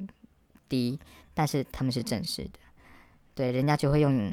[0.70, 0.98] 低，
[1.34, 2.60] 但是他们是正式的，
[3.36, 4.32] 对，人家就会用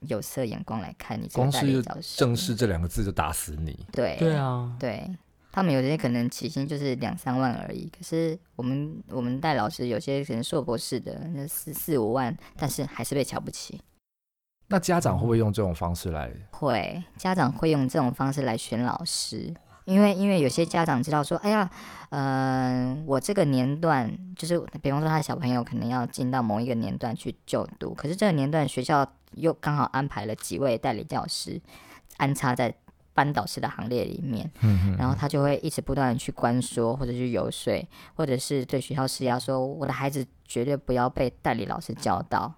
[0.00, 2.16] 有色眼光来看你这个代理老师。
[2.16, 3.86] 正式这两个字就打死你。
[3.92, 5.10] 对，对啊，对。
[5.52, 13.80] 他们有些可能起薪就是两三万而已，可是我们我们带老师有些可能硕博士的那四四五万，但是还是被瞧不起。
[14.74, 16.28] 那家长会不会用这种方式来？
[16.50, 21.70] 会，家长会用这种方式来选老师，因为因为有些家长知道说，哎呀，
[22.10, 31.60] 嗯、呃，我这个年段就是，比方说他的小朋友可能要进到某一个年段去就读，可是这个年段学校又刚好安排了几位代理教师
[32.16, 32.74] 安插在。
[33.16, 34.50] 班导师的行列里面，
[34.98, 37.72] 然后他就会一直不断的去关说，或者去游说，
[38.16, 42.52] 或者是对学校施压，说我的孩子绝对不要被代理老师教导，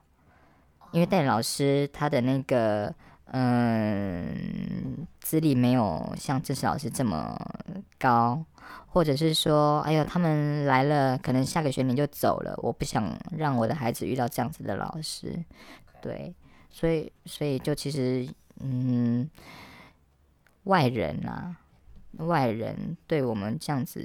[0.96, 2.90] 因为代老师他的那个
[3.26, 7.38] 嗯资历没有像正式老师这么
[7.98, 8.42] 高，
[8.86, 15.44] 或者是说，哎呦，他们来了，可能下个学年就走了，我不想让我的孩子遇到这样子的老师，
[16.00, 16.34] 对，
[16.70, 18.26] 所以所以就其实
[18.60, 19.28] 嗯。
[20.64, 21.56] 外人啊，
[22.16, 24.02] 外人对我们这样子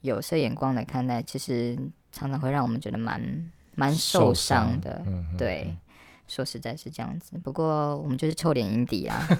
[0.00, 1.78] 有色眼光来看待，其实
[2.10, 5.02] 常常会让我们觉得蛮蛮受伤的。
[5.06, 5.74] 嗯、对，
[6.28, 7.38] 说实在是这样子。
[7.38, 9.26] 不过我们就是臭脸营底啊。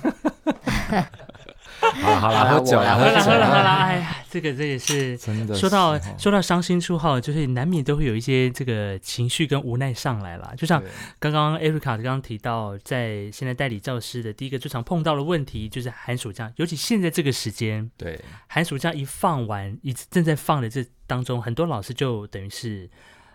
[1.80, 3.64] 好，好了，喝酒了，喝了，喝了，喝了。
[3.64, 5.54] 哎呀，这个，这也是真的。
[5.54, 10.54] 说到说到伤心处哈，就是难免都会有一些这个情绪跟无奈上来了。
[10.56, 10.82] 就像
[11.18, 22.88] 刚刚 Erica 刚刚提到，在现在代理教师的第一个最常碰到的问题就是寒暑假，尤其现在这个时间，对，寒暑假一放完，一正在放的这当中，很多老师就等于是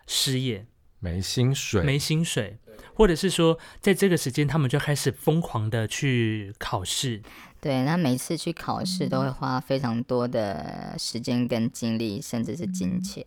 [0.07, 0.65] 失业，
[0.99, 2.57] 没薪水，没薪水，
[2.93, 7.21] 或者是说，在这个时间，他们就开始疯狂的去考试。
[7.61, 13.23] 对，那每次去考试都会花非常多的时间跟精力，甚至是金钱。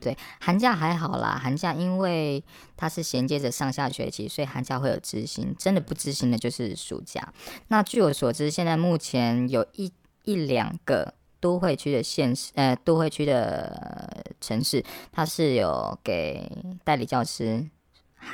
[0.00, 2.42] 对，寒假还好啦，寒假因为
[2.76, 5.54] 它是衔接着上下学期，所以寒假会有执行。
[5.58, 7.32] 真的不执行的就是暑假。
[7.68, 9.92] 那据我所知，现在目前有一
[10.24, 16.50] 一两个都会区的县市，呃，都会区的城市，它是有给
[16.84, 17.66] 代理教师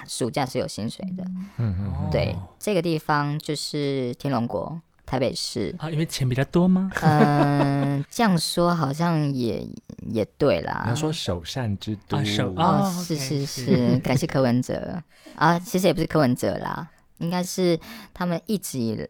[0.06, 1.24] 暑假是有薪水的。
[1.56, 4.80] 嗯嗯，对，这个地方就是天龙国。
[5.06, 6.90] 台北市啊，因为钱比较多吗？
[7.00, 9.64] 嗯，这样说好像也
[10.10, 10.82] 也对啦。
[10.82, 12.16] 你要说首善之都，
[12.56, 15.00] 哦，是是是，感谢柯文哲
[15.36, 17.78] 啊，其实也不是柯文哲啦，应该是
[18.12, 19.08] 他们一直以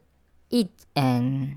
[0.50, 1.56] 一嗯，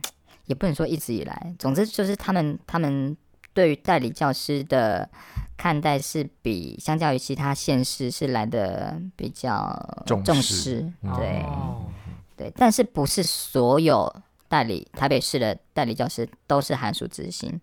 [0.50, 3.16] 也不能说一直以来，总之就是他们他们
[3.54, 5.08] 对于代理教师的
[5.56, 11.46] 看待是比相较于其他县市是来的比较重视，对
[12.36, 14.14] 对，但是不是所有。
[14.50, 17.62] 代理台北市的代理教师都是寒暑执行，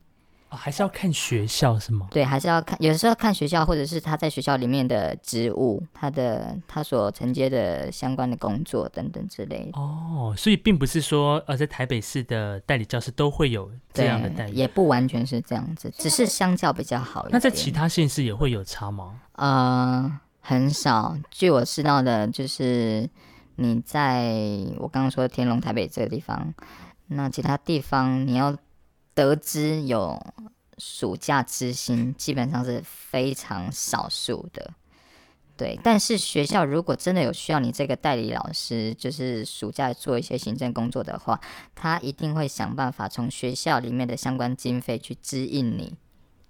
[0.56, 2.08] 哦，还是要看学校是吗？
[2.10, 9.78] 对，还是要看，有的时候看学校，或者是他在学校里面的职务，他的他所承接的相关的工作等等之类的。
[9.78, 17.32] 哦，所以并不是说呃，在台北市的代理教师都会有这样的待遇，也不完全是这样子，只是相较比较好一点。
[17.32, 19.20] 那在其他县市也会有差吗？
[19.32, 21.16] 呃，很少。
[21.30, 23.08] 据我知道的，就是。
[23.58, 24.34] 你在
[24.76, 26.52] 我刚刚说的天龙台北这个地方，
[27.06, 28.54] 那其他地方你要
[29.16, 30.24] 得知有
[30.78, 34.74] 暑假之星，基本上是非常少数的。
[35.56, 41.40] 对，但是学校如果真的有需要你这个代理老师，就是暑假做一些行政工作的话，
[41.74, 45.96] 他一定会想办法从学校里面的相关经费去支应你。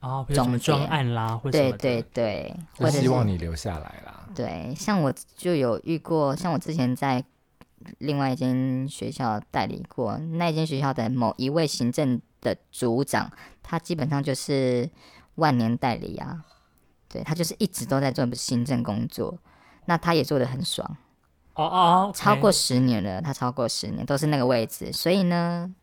[0.01, 4.29] 哦，比如什么专案啦，或者对对对，或者希望你留下来啦。
[4.35, 7.25] 对，像我就有遇过，像我之前在
[7.99, 13.31] 另外一间学校代理过，那间学校的某一位行政的组长，
[13.63, 14.89] 他基本上就是
[15.35, 16.45] 万年代理啊，
[17.09, 19.37] 对，他就是一直都在做行政工作，
[19.87, 20.97] 那他也做得很爽，
[21.55, 25.75] 哦哦，超过十年了，他超过十年都是那个位置，所以呢，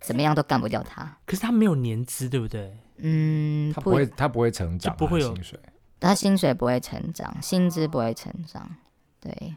[0.00, 1.18] 怎么样都干不掉他。
[1.26, 2.74] 可是他没有年资，对不对？
[2.98, 5.60] 嗯，他不会，他不会成长，不会有薪水，
[6.00, 8.74] 他薪水不会成长，薪资不会成长。
[9.20, 9.56] 对，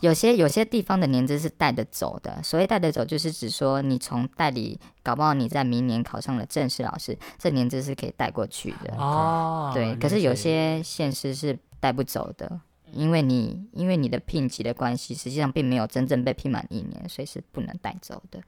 [0.00, 8.94] 有些有些地方的年资是带得走的，所谓带得走，就是指说你从代理，搞不好你在明年考上了正式老师，这年资是可以带过去的。
[8.96, 12.60] 哦，对，可是有些县市是带不走的，
[12.92, 18.40] 因为你因为你的聘级的关系，实际上并没有真正被聘满一年，所以是不能带走的。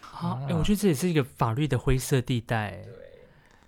[0.00, 2.78] 好，哎，我觉得这也是一个法律的灰色地带。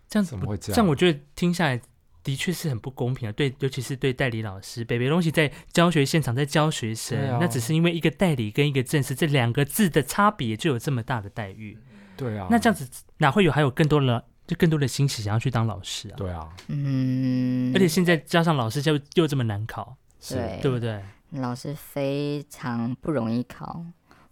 [0.07, 0.77] 这样怎么会这样？
[0.77, 1.81] 这样我觉得听下来
[2.25, 11.79] 的确是很不公平啊，对，尤其是对代理老师，北北东西在教学现场在教学生，啊、那只是因为一个代理跟一个正式这两个字的差别就有这么大的待遇。
[12.17, 16.15] 对啊，那这样子哪会有还有更多的就更多的欣喜想要去当老师啊？
[16.17, 19.97] 对啊，嗯，而且现在加上老师就又这么难考，
[20.29, 21.03] 对，是对不对？
[21.31, 23.85] 老师非常不容易考。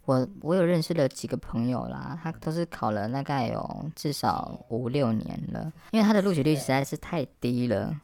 [0.05, 7.95] 我我有认识了几个朋友啦，他都是考了大概有至少五六年了，因为他的录取率实在是太低了。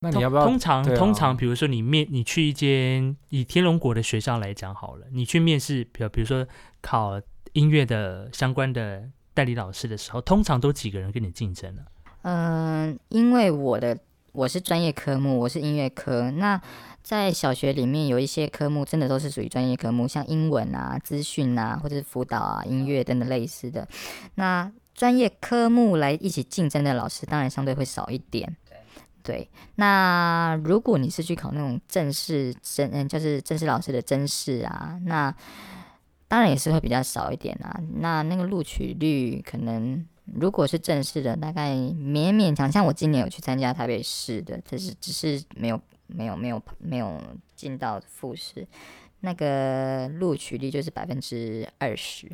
[0.00, 0.44] 那你要不要？
[0.44, 6.46] 通常通常，比如说你面你去一间以天龙国的学校来讲好了，你去面试，比如比如说
[6.80, 7.20] 考
[7.54, 9.02] 音乐的相关的
[9.34, 11.82] 代理老师的时候，通常都几个人跟你竞争呢？
[12.22, 13.98] 嗯，因为我的
[14.32, 16.60] 我是专业科目，我是音乐科，那。
[17.00, 23.88] 在小学里面有一些科目真的都是属于专业科目，像英文啊、资讯啊，或者是辅导啊、音乐等等类似的。
[24.34, 28.54] 那专业科目来一起竞争的老师，当然相对会少一点。
[29.22, 35.34] 对，那如果你是去考那种正式真，嗯，就是正式老师的真试啊，那
[36.26, 37.80] 当然也是会比较少一点啊。
[38.00, 45.80] 那那个录取率可能，如果是正式的，大概勉勉强，像我今年有去参加台北市的，只是只是没有。
[46.10, 47.20] 没有没有没有
[47.54, 48.66] 进到复试，
[49.20, 52.26] 那个录取率就是百分之二十。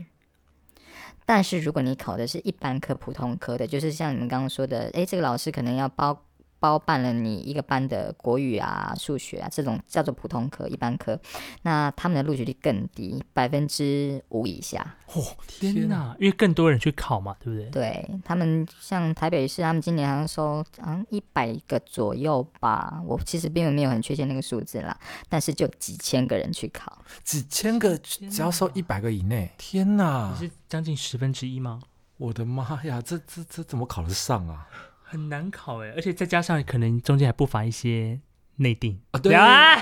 [1.27, 6.23] 但是如果你考的是一般科、普通科的，就是像你们刚刚说的，诶，这个老师可能要包。
[6.65, 11.21] 包办了你一个班的国语啊、数学啊这种叫做普通科、一般科，
[11.61, 14.97] 那他们的录取率更低，百分之五以下。
[15.13, 16.17] 哦，天哪！
[16.19, 17.69] 因为更多人去考嘛，对不对？
[17.69, 23.03] 对他们，像台北市，他们今年好像收好像一百个左右吧。
[23.05, 24.99] 我其实并没有很确切那个数字啦，
[25.29, 30.35] 但是就几千个人去考，几千个只要收一百个以内，天哪！
[30.41, 31.83] 你是将近十分之一吗？
[32.17, 34.67] 我的妈呀，这这这怎么考得上啊？
[35.15, 38.19] 很难考哎，而且再加上可能中间还不乏一些
[38.57, 39.21] 内定啊。
[39.21, 39.81] 对啊，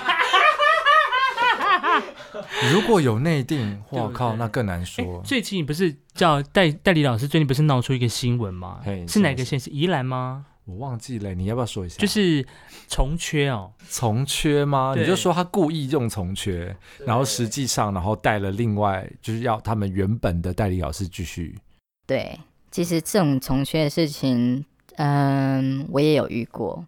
[2.71, 5.23] 如果有内定，我靠，那更难说。
[5.25, 8.79] 最近不是叫代代理老师，最近不是闹出一个新闻吗？
[9.07, 9.59] 是哪个县？
[9.59, 10.45] 是宜兰吗？
[10.65, 11.97] 我忘记了，你要不要说一下？
[11.97, 12.45] 就是
[12.87, 14.93] 从缺哦，从缺吗？
[14.95, 16.77] 你就说他故意用从缺，
[17.07, 21.57] 然后实际上然后带了另外就是要他们原本的代理老师继续。
[22.05, 24.63] 对，其实这种从缺的事情。
[24.97, 26.85] 嗯，我也有遇过，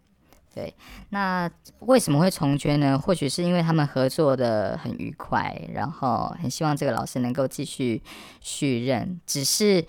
[0.54, 0.74] 对，
[1.10, 1.50] 那
[1.80, 2.98] 为什么会重捐呢？
[2.98, 8.02] 或许是因为他们合作的很愉快，然后很希望这个老师能够继续
[8.40, 9.86] 续任，只是。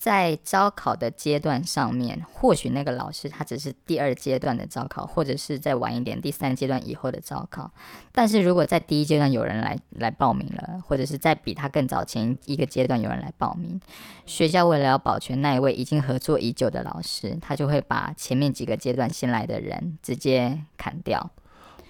[0.00, 7.70] 在招考的阶段上面，或许那个老师他只是第二阶段的招考，或者是再晚一点第三阶段以后的招考。
[8.10, 13.78] 但是如果在第一阶段有人来来报名了，或者是在比他更早前一个阶段有人来报名，
[14.24, 21.30] 学校为了要保全那一位已经合作已久的老师，他就会把前面几个阶段新来的人直接砍掉。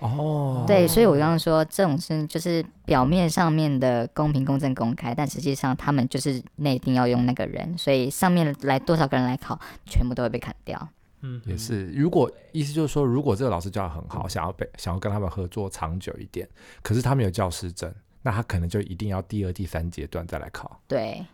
[0.00, 0.66] 哦，oh.
[0.66, 10.88] 对，所以我刚刚说这种是就是表面上面的公平、公正、公开，但实际上他们就是内定要用那个人，所以上面来多少个人来考，全部都会被砍掉。
[11.22, 11.86] 嗯，也是。
[11.92, 16.48] 如果意思就是说，如果这个老师教的很好，想要被想要跟他们合作长久一点，
[16.82, 17.92] 可是他没有教师证，
[18.22, 20.80] 那他可能就一定要第二、第三阶段再来考。
[20.88, 21.26] 对，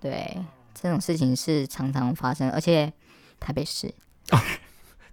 [0.00, 0.34] 对，
[0.72, 2.90] 这种事情是常常发生，而且
[3.38, 3.94] 台北市。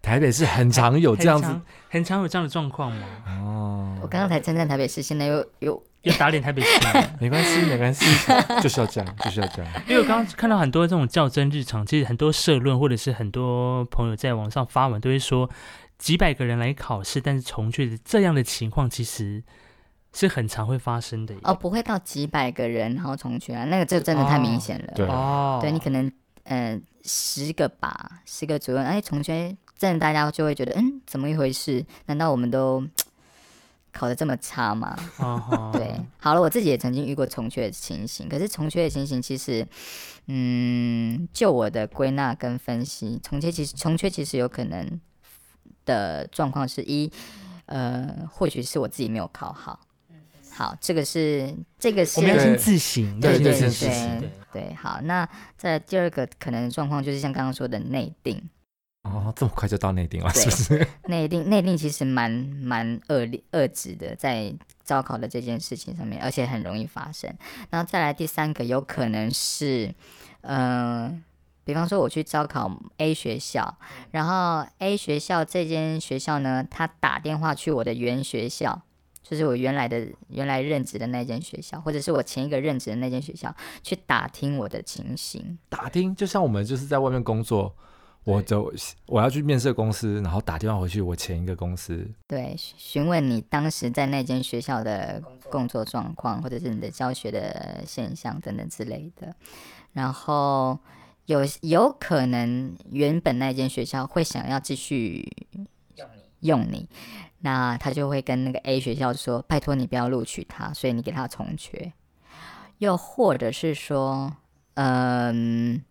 [0.02, 3.06] 台北市很常有这样子，很，很常有这样的状况吗？
[3.28, 6.80] 哦，我刚刚才称赞台北市，现在又又又打脸台北市，
[7.22, 8.06] 没关系，没关系，
[8.62, 9.72] 就是要这样，就是要这样。
[9.88, 15.48] 因为我刚刚看到很多这种较真日常，其实很多社论或者是很多朋友在网上发文，都会说
[16.00, 19.44] 几百个人来考试，但是重缺的这样的情况，其实
[20.14, 21.36] 是很常会发生的。
[21.44, 24.94] 哦，不会到几百个人然后重缺啊，那个这真的太明显了。
[24.96, 26.12] 对哦，对你可能
[26.46, 29.56] 呃十个吧，十个左右，哎，重缺。
[29.82, 31.84] 这样大家就会觉得，嗯，怎么一回事？
[32.06, 32.88] 难道我们都
[33.92, 35.72] 考得这么差吗？Uh.
[35.72, 39.68] 对，好了，我自己也曾经遇过重缺的情形，可是重缺的情形其实，
[40.28, 45.02] 嗯，就我的归纳跟分析，重缺其实重缺其实有可能
[45.84, 47.12] 的状况是一，
[47.66, 49.80] 呃，或许是我自己没有考好。
[50.52, 54.74] 好，这个是这个是我们要先自省，对对对对对，对。
[54.76, 55.28] 好，那
[55.58, 58.48] 在第二个可能的状况就是像刚刚说的内定。
[59.04, 60.88] 哦，这么快就到内定了，是不是？
[61.10, 67.34] 内定内定其实蛮蛮恶劣恶质的，在招考的这件事情上面，而且很容易发生。
[67.72, 69.94] 然后再来第三个，有可能是，
[70.42, 71.12] 呃，
[71.64, 73.76] 比方说我去招考 A 学校，
[74.12, 78.84] 然后 A 学校这间学校呢，他打电话去我的原学校，
[79.24, 85.58] 就是我原来的原来任职的那间学校，或者是我前一个任职的那间学校，去打听我的情形。
[85.70, 87.76] 打听，就像我们就是在外面工作。
[88.24, 88.72] 我走
[89.08, 95.20] 我要去面试公司，然后打电话回去我前一个公司，对，询问你当时在那间学校的
[95.50, 99.36] 工作状况，或者是你的教学的现象等等之类的。
[99.94, 100.78] 然后
[101.26, 105.28] 有有可能原本那间学校会想要继续
[106.42, 106.88] 用你，
[107.40, 111.92] 那他就会跟那个 A 学校说：“拜托你不要录取他，所以你给他重缺。”
[112.78, 114.38] 又或者是说，
[114.76, 115.84] 嗯。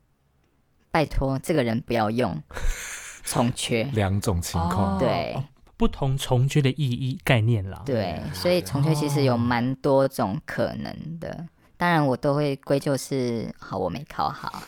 [0.91, 2.43] 拜托，这个人不要用
[3.25, 5.37] 重缺，两种情况，哦、对，
[5.77, 7.83] 不同重缺的意义概念啦。
[7.87, 14.63] 对，所以重缺其实有蛮多种可能的，哦、当然我都会归咎是好我没考好。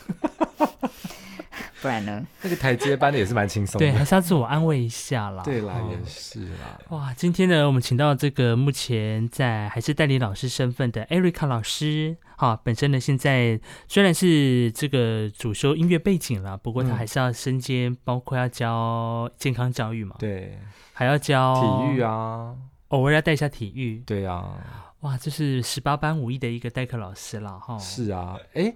[1.83, 2.25] 不然呢？
[2.41, 5.43] 那个台阶搬的也是蛮轻松的，对，还是要自我安慰一下啦。
[5.43, 6.79] 对啦，也是啦。
[6.91, 13.59] 哇，今天呢，我们请到这个目前在还是代理老师身份的 Erica 老师，哈，本身呢现在
[13.89, 20.57] 虽然是这个主修音乐背景了，不过他还是要身兼，嗯、包括要教健康教育嘛，对，
[20.93, 22.55] 还要教体育啊，
[22.87, 24.57] 偶尔要带一下体育，对啊，
[25.01, 27.77] 哇，这是十八般武艺的一个代课老师了，哈。
[27.77, 28.73] 是啊，哎，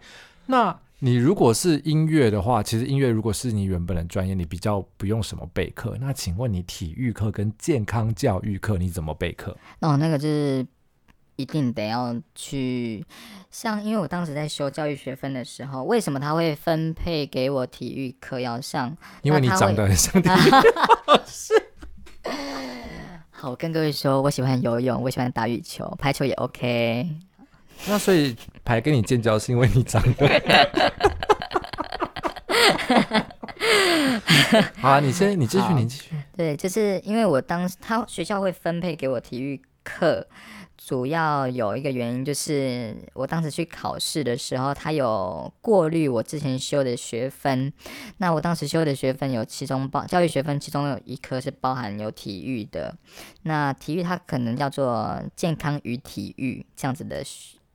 [0.48, 0.78] 那。
[1.00, 5.96] 你如果是音乐的话，其实音乐如果是你原本的专业，你比较不用什么备课。
[6.02, 9.56] 那请问你体育课跟健康教育课你怎么备课？
[9.82, 10.66] 哦，那个就是
[11.36, 13.06] 一定得要去，
[13.52, 18.98] 像因为我当时在修教育学分的时候，为什么他会分配给我体育课要上？
[19.22, 20.52] 因为你长得很 像体育
[21.06, 21.54] 老师。
[23.30, 27.08] 好，我跟各位说，我喜欢游泳，我喜欢打羽球，排球也 OK。
[27.88, 28.36] 那所以
[28.68, 30.28] 排跟你建交是因为你长得
[34.76, 36.14] 好啊，你先，你继续，你继续。
[36.36, 40.28] 对，就是因为我当时他学校会分配给我体育课，
[40.78, 47.72] 主要有一个原因就是我当时去考试的时候，他有过滤我之前修的学分。
[48.18, 52.98] 那我当时修的学分有其中包教育学分，其中有一科是包含有体育的。
[53.44, 57.24] 那体育它可能叫做健康与体育这样子的。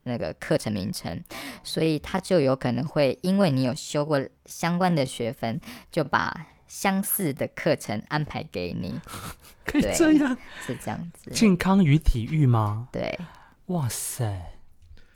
[0.04, 1.22] 那个课程名称，
[1.62, 9.00] 所以他就有可能会因为你有修过相关的学分，就把相似的课程安排给你。
[9.64, 10.36] 可以这样？
[10.66, 11.30] 是这样子。
[11.30, 12.88] 健康与体育吗？
[12.92, 13.18] 对。
[13.66, 14.58] 哇塞，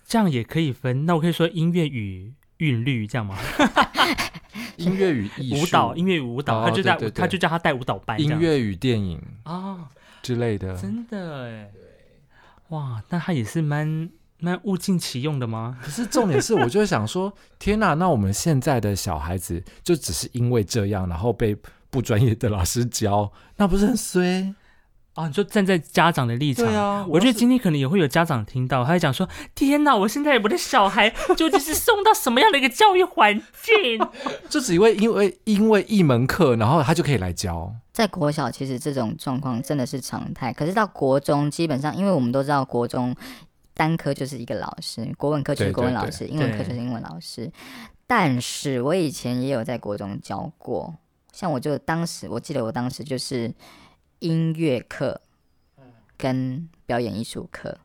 [0.06, 1.04] 这样也可以分？
[1.04, 3.36] 那我可以说音乐与韵律这样吗？
[4.76, 8.20] 音乐与艺术舞蹈，音乐与舞蹈，他就在，他就叫他带舞蹈班。
[8.20, 9.90] 音乐与电影啊
[10.22, 11.70] 之类的，真的哎，
[12.68, 14.08] 哇，那他也是蛮
[14.38, 15.78] 蛮物尽其用的吗？
[15.82, 21.56] 可是重点是，我就想说， 天哪，那我们现在的小孩子就只是因为这样，然后被
[21.90, 24.54] 不专业的老师教，那不是很衰？
[25.14, 29.26] 啊，你就站在家长的立场，对啊，我觉得今天可能也会有家长听到，他会讲说
[29.56, 33.98] ：“天哪，我现在我的小孩究竟是送到什么样的一个教育环境？”
[34.50, 37.74] 就只因为因为因为一门课，然后他就可以来教。
[37.94, 40.52] 在国小，其实这种状况真的是常态。
[40.52, 43.16] 可是到国中，基本上，因为我们都知道，国中
[43.76, 47.52] 单科就是一个老师，国文科就是国文老师，对对对，英文科就是英文老师。
[48.08, 50.94] 但是我以前也有在国中教过，
[51.32, 53.54] 像我就当时，我记得我当时就是。
[54.20, 55.20] 音乐课
[56.16, 57.78] 跟表演艺术课，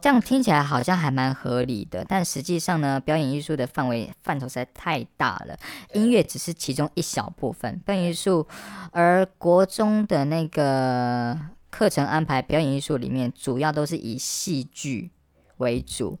[0.00, 5.56] 这样听起来好像还蛮合理的，但实际上呢，表演艺术的范围范畴实在太大了，
[5.94, 8.44] 音乐只是其中一小部分，表演艺术，
[8.90, 11.38] 而国中的那个
[11.72, 15.10] 课程安排表演艺术里面主要都是以戏剧
[15.56, 16.18] 为主。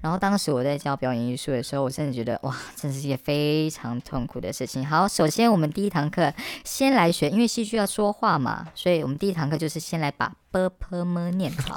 [0.00, 4.86] 然后当时我在教表演艺术的时候我甚至觉得哇这是一件非常痛苦的事情。
[4.86, 6.32] 好首先我们第一堂课
[6.62, 11.74] 先来学因为戏剧要说话嘛所以我们第一堂课就是先来把 bpm 念好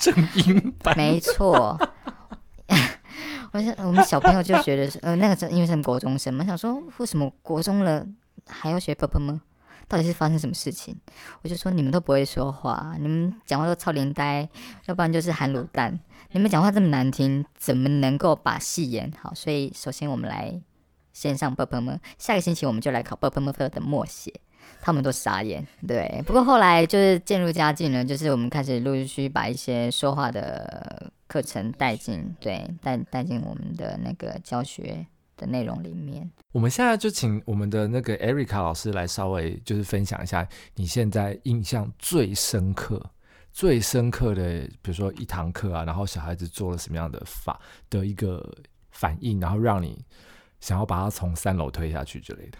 [0.95, 1.79] 没错。
[3.51, 8.05] 我想我们小朋友就觉得是呃那个真因为是国中生嘛想说为什么国中了
[8.47, 9.39] 还要学 bpm？
[9.89, 10.95] 到底是发生什么事情？
[11.41, 14.47] 我就说你们都不会说话，你们讲话都超连呆，
[14.85, 15.99] 要不然就是喊卤蛋。
[16.31, 19.33] 你们讲话这么难听，怎么能够把戏演好？
[19.33, 20.61] 所以首先我们来
[21.11, 24.31] 先上蹦蹦们，下个星期我们就来考蹦蹦们的默写，
[24.79, 26.23] 他们都傻眼，对。
[26.27, 35.07] 不过后来就是渐入佳境了，就是我们开始陆陆续续把一些说话的课程带进，对，带带进我们的那个教学。
[35.39, 36.29] 的内容里面。
[36.51, 43.03] 我们现在就请我们的那个 Erica 老师来稍微就是分享一下你现在印象最深刻、
[43.51, 47.59] 最深刻的，比如说一堂课啊，然后小孩子做了什么样的法
[47.89, 48.45] 的一个
[48.91, 50.03] 反应，然后让你
[50.59, 52.57] 想要把他从三楼推下去之类的，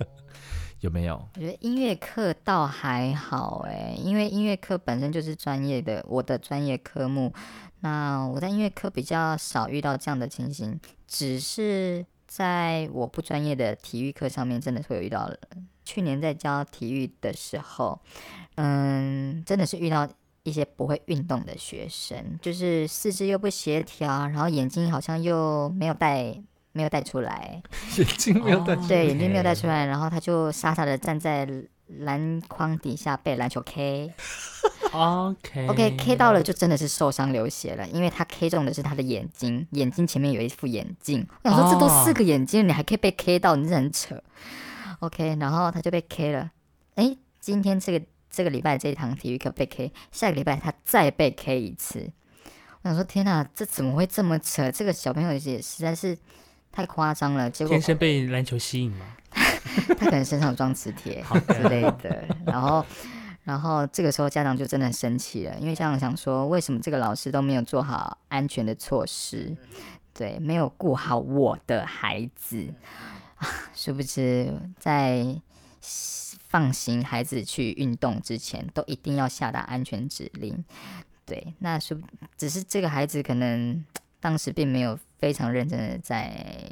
[0.80, 1.28] 有没有？
[1.34, 7.32] 我觉得音乐课倒还好哎，因为音乐课本身就是专业的，我的专业科目。
[7.80, 15.30] 那我在音乐课比较少遇到这样的情形，只是在我不专业的体育课上面，真的会有遇到。
[15.84, 17.98] 去年在教体育的时候，
[18.56, 20.06] 嗯，真的是遇到
[20.42, 26.38] 一些不会运动的学生，就是四肢又不协调，然后眼睛好像又没有带，
[26.72, 27.62] 没有带出来，
[27.96, 31.48] 眼睛没有带出来，对，眼睛没有带出来，然后他就傻傻的站在
[31.86, 34.12] 篮筐底下被篮球 K。
[34.92, 41.26] OK OK K 到了就真的是受伤流血了，因为他 K 中的是他的眼睛，眼睛前面有一副眼镜。
[41.42, 44.22] 我想说这都四个眼睛，你还可以被 K 到，你是很扯。
[45.00, 46.50] OK，然后他就被 K 了。
[46.94, 52.10] 哎，今天这个这个礼拜这一堂体育课被 K，下个礼拜他再被 K 一次。
[52.82, 54.70] 我想说天哪，这怎么会这么扯？
[54.70, 56.16] 这个小朋友也实在是
[56.72, 57.50] 太夸张了。
[57.50, 59.06] 结果天生被篮球吸引吗？
[59.98, 62.84] 他可能身上有装磁铁之类的，然后。
[63.48, 69.56] 然后这个时候家长就真的很生气了，因为家长想说，为什么这个老师都没有做好安全的措施，
[70.12, 72.74] 对，没有顾好我的孩子。
[73.36, 75.40] 啊， 殊不知在
[75.80, 80.62] 放行孩子去运动之前，都一定要下达安全指令，
[81.24, 81.98] 对，那是
[82.36, 83.82] 只是这个孩子可能
[84.20, 86.70] 当时并没有非常认真的在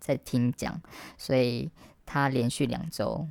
[0.00, 0.80] 在听讲，
[1.18, 1.70] 所以
[2.06, 3.28] 他连续两周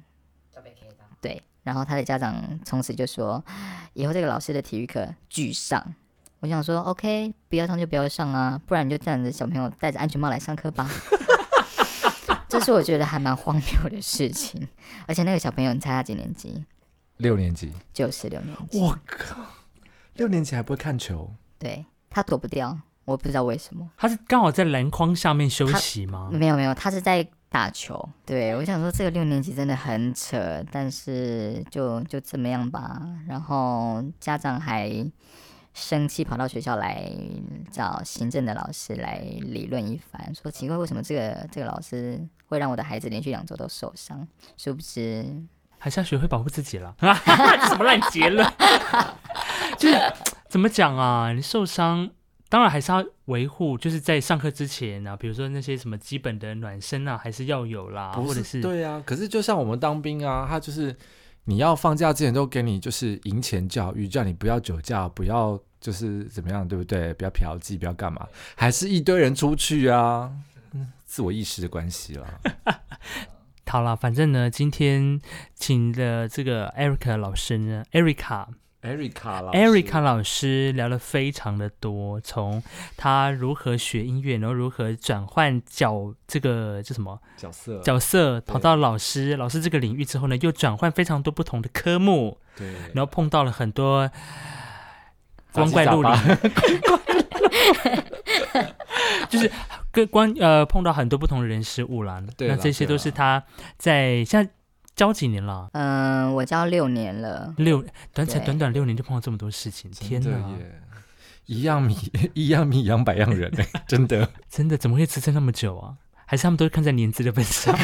[1.20, 1.42] 对。
[1.64, 3.44] 然后他的家长从此就说
[3.94, 5.96] ：“以后这个老师的体育课拒上。”
[6.42, 10.90] 我想说：“OK，不要上就不要上啊，不然你就带着小朋友戴着安全帽来上课吧。
[12.50, 14.68] ”这是我觉得还蛮荒谬的事情。
[15.08, 16.64] 而且那个小朋友，你猜他几年级？
[17.18, 17.72] 六年级。
[17.94, 18.80] 就是六年级。
[18.82, 19.38] 我靠，
[20.16, 21.34] 六年级还不会看球？
[21.58, 23.90] 对，他躲不掉，我不知道为什么。
[23.96, 26.30] 他是刚好在篮筐下面休息吗？
[26.32, 27.26] 没有没有，他是在。
[27.54, 33.00] 打球，对，我想说这个六年级真的很扯，但是就就这么样吧。
[33.28, 34.92] 然后家长还
[35.72, 37.08] 生气跑到学校来
[37.72, 44.28] 找行政的老师来理论一番，说奇怪为什么这个这个老师会让我的孩子连续两周都受伤？
[44.58, 45.24] 殊不知
[45.78, 46.96] 还是要学会保护自己了。
[47.70, 48.52] 什么烂结论？
[49.78, 50.14] 就是
[50.50, 51.32] 怎么讲啊？
[51.32, 52.10] 你受伤。
[52.54, 59.02] 当然还是要维护，就是在上课之前啊，比如说那些什么基本的暖身啊，还是要有啦，或者是对啊。
[59.04, 60.96] 可是就像我们当兵啊，他就是
[61.46, 67.12] 你要放假之前都给你就是营前教育，叫你不要酒驾，不要就是怎么样，对不对？
[67.16, 70.32] 不要嫖妓，不要干嘛，还是一堆人出去啊。
[71.06, 72.40] 自我意识的关系了。
[73.66, 75.20] 好了，反正呢，今天
[75.56, 78.46] 请的这个 Erica 老师呢，Erica。
[78.84, 82.62] Erica 老 Erica 老师聊了非常的多，从
[82.98, 87.18] 他如何学音乐，然后如何转换角这个叫什么？
[87.38, 87.80] 角色。
[87.80, 94.12] 角色，跑到老师老师这个领域之后呢，又转换非常多不同的科目，对，然后碰到了很多
[95.54, 96.10] 光怪陆离，
[99.30, 99.50] 就是
[99.94, 103.42] 跟光呃碰到很多不同的人事物啦，那这些都是他
[103.78, 104.46] 在像。
[104.96, 105.70] 教几年了？
[105.74, 107.54] 嗯，我教六年了。
[107.58, 107.84] 六
[108.14, 110.30] 短才短短六年就碰到这么多事情，天哪！
[111.46, 111.98] 一样米
[112.34, 115.96] 一样米养百样人 哎，真的真的怎么会支撑那么久啊？
[116.26, 117.78] 还是他们都是看在年资的份上？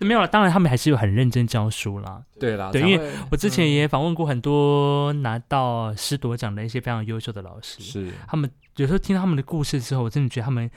[0.00, 2.22] 没有了，当然他们还是有很认真教书啦。
[2.40, 10.68] 对啦，对，因为我之前也访问过很多拿到师铎奖的一些非常优秀的老师，是他们有时候听到他们的故事之后，我真的觉得他们。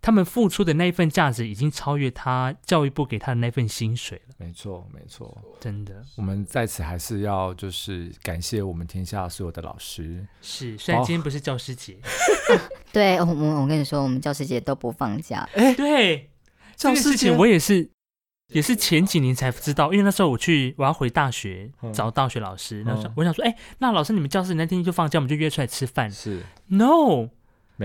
[0.00, 4.34] 他们付出的那一份价值，已经超越他教育部给他的那份薪水了。
[4.36, 6.04] 没错，没错，真的。
[6.16, 10.26] 我们在此还是要就是感谢我们天下所有的老师。
[10.42, 11.94] 是，虽然今天不是教师节。
[12.50, 12.60] 哦、
[12.92, 15.48] 对，我我我跟你说，我们教师节都不放假。
[15.54, 16.30] 哎，对，
[16.76, 17.88] 教师节我也是，
[18.52, 26.10] 也是前几年才知道，因为那时候我去我要回大学、嗯、找大学老师，那时候我想说，哎，那老师你们教室那天就放假，我们就约出来吃饭。
[26.10, 27.30] 是，No。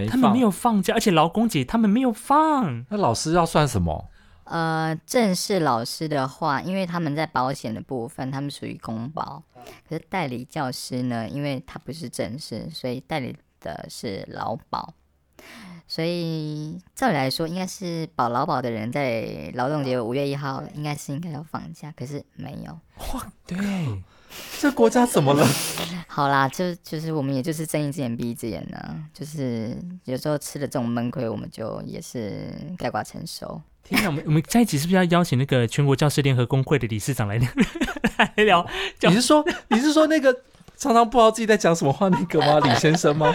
[0.10, 2.86] 他们没有放假，而且劳工节他们没有放。
[2.90, 4.10] 那老师要算什么？
[4.46, 9.44] 呃，正式老师的话，因为他们在保险的部分，他们属于公保。
[9.88, 14.94] 可是代理教师呢，因为他不是正式，所以代理的是劳保。
[15.88, 22.72] 所以照理来说，应该是保劳保的人在劳动节五月一号，应该是应该要放假，可是没有。
[23.14, 23.58] 哇，对。
[24.60, 25.48] 这国家怎么了？
[26.08, 33.62] 好啦，就就是我们也就是睁一只眼闭一只眼呢、啊，就是有时候吃了这种闷亏，我们就也是概括承受。
[33.84, 37.50] 天哪，我们我们在一起是不是要邀请那个全国教师联合工会的理事长来聊？
[38.18, 38.68] 来聊？
[39.02, 40.36] 你是说你是说那个
[40.76, 42.60] 常常不知道自己在讲什么话那个吗？
[42.60, 43.34] 李先生吗？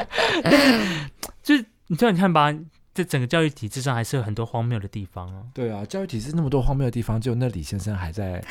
[1.42, 2.54] 就是你知道，你看吧，
[2.92, 5.42] 这整个教育体制上还是有很多荒谬的地方啊。
[5.54, 8.44] 对啊，教育体制那么多荒谬的地方，就那李先生还在。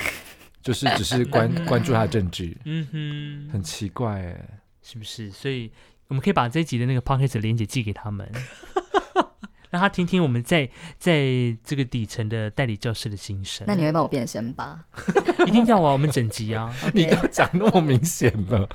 [0.64, 4.50] 就是只是关 关注他的政治，嗯哼，很奇怪哎，
[4.82, 5.30] 是不是？
[5.30, 5.72] 所以
[6.08, 8.30] 我们可以把这一集的那个 podcast 连结寄给他们，
[9.70, 11.26] 让他听听我们在在
[11.64, 13.66] 这个底层的代理教师的心声。
[13.68, 14.86] 那你会帮我变身吧？
[15.48, 15.92] 一定要啊！
[15.92, 18.70] 我们整集啊.你都讲那么明显了，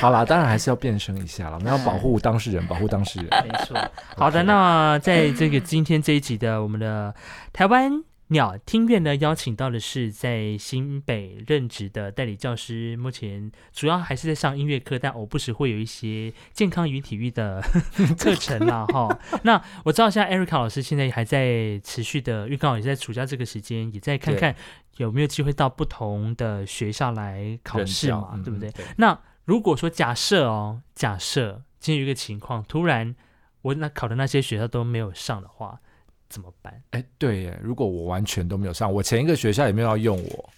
[0.00, 1.56] 好啦，当然还是要变声一下了。
[1.56, 3.28] 我们要保护当事人，保护当事人。
[3.46, 3.76] 没错。
[4.16, 7.14] 好的，那在这个今天这一集的我们的
[7.52, 8.02] 台湾。
[8.30, 17.62] 鸟听院呢，邀请到的是在新北任职的代理教师，目前主要还是在上音乐课，但偶不时会有一些健康与体育的
[18.18, 18.84] 课程啦。
[18.92, 19.18] 哈。
[19.44, 24.54] 那我知道现在 Erica 老师现在还在持续的，因为刚好也在暑假这个时间，也在看看
[24.98, 28.70] 有没有机会到不同的学校来考试嘛，对不对？
[28.72, 33.16] 对，那如果说假设哦，假设今天有一个情况，突然
[33.62, 35.80] 我那考的那些学校都没有上的话。
[36.28, 36.82] 怎么办？
[36.90, 40.50] 哎，对耶，如果我完全都没有上，我前一个学校也没有要用我，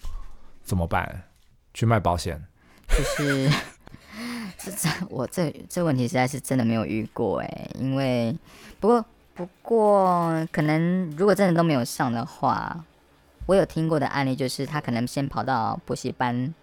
[0.63, 1.23] 怎么办？
[1.73, 2.41] 去卖保险？
[2.89, 3.49] 就是
[4.57, 8.37] 这这我这这问题实在是真的没有遇过哎，因为
[8.81, 12.83] 不过不过可能如果真的都没有上的话，
[13.45, 16.53] 我有听过的案例就是他可能先跑到补习班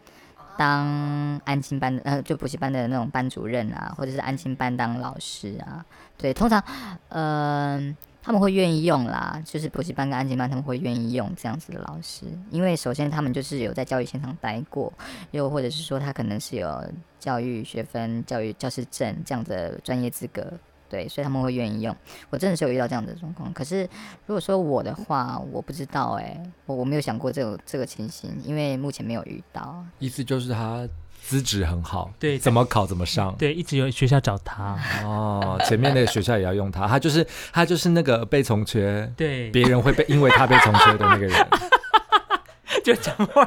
[0.59, 5.83] 当安亲班呃，就补习班的那种班主任啊，或者是安亲班当老师啊，
[6.19, 6.63] 对，通常
[7.09, 7.97] 嗯。
[7.97, 7.97] 呃
[8.29, 14.93] 他们会愿意用啦，就是补习班跟安亲班，他们会愿意用这样子的老师，因为首先他们就是有在教育现场待过，
[15.31, 20.53] 又或者是说他可能是有教育学分、教育教师证这样的专业资格，
[20.91, 21.97] 对，所以他们会愿意用。
[22.29, 23.89] 我真的是有遇到这样的状况，可是
[24.27, 29.83] 如果说我的话，我不知道哎、我我没有想过这个这个情形，因为目前没有遇到。
[29.99, 30.87] 意思就是他。
[31.23, 34.79] 资质很好，对，怎么考怎么上，对，一直有学校找他。
[35.05, 41.47] 哦，前面那个学校也要用他，他就是他就是那个被从缺，对，别人会被因为他被从缺的那个人。
[42.95, 43.47] 就讲话，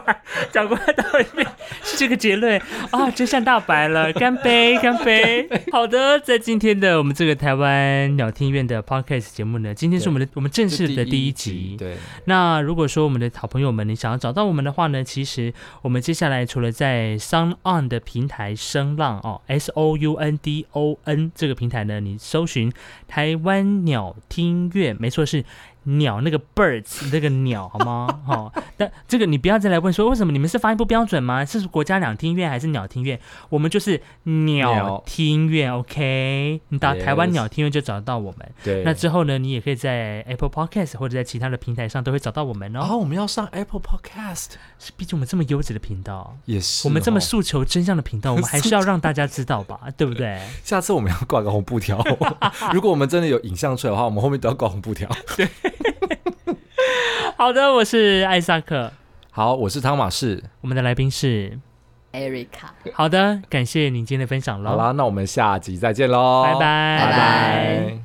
[0.52, 1.48] 讲过来到一遍
[1.82, 2.62] 是这个结论
[2.92, 5.50] 啊，真相大白了，干杯，干杯！
[5.72, 11.76] 好的，在今天的我们这个台湾鸟听院的 podcast 节目呢，今天是我们的我们正式的第一集。
[11.76, 22.72] 对，那如果说我们的好朋友们，你想要找到我们的话呢，其实我们接下来除了在 Sound On 的平台声浪哦，S O U N D O N 这个平台呢，你搜寻
[23.08, 25.44] 台湾鸟听院，没错是。
[25.84, 28.08] 鸟那个 birds 那个鸟好吗？
[28.26, 31.44] 好、哦，但这个你不要再来问说为什么你们是发音不标准吗？
[31.44, 33.20] 是国家两厅院还是鸟厅院？
[33.50, 36.62] 我们就是鸟厅院鸟，OK？
[36.70, 38.52] 你打台湾鸟厅院就找得到我们。
[38.64, 42.88] 对，那之后呢，你也可以在 Apple Podcast 或者在其他的平台上都会找到我们哦。
[42.90, 50.40] 哦，我们要上 Apple Podcast，是毕竟我们这么优质的频道，也是、哦、我们这么诉求真相的频道， 我们还是要让大家知道吧， 对不对？
[50.64, 52.04] 下次我们要挂个红布条，
[52.74, 55.10] 如果我们真的有影像出来的话，我们后面都要挂红布条。
[55.36, 55.48] 对。
[57.38, 58.92] 好的，我是艾萨克。
[59.32, 60.44] 好，我是汤马士。
[60.62, 61.58] 我们的来宾是
[62.12, 62.48] Erica。
[62.94, 64.72] 好的，感谢您今天的分享喽。
[64.72, 68.00] 好啦，那我们下集再见喽，拜拜，拜拜。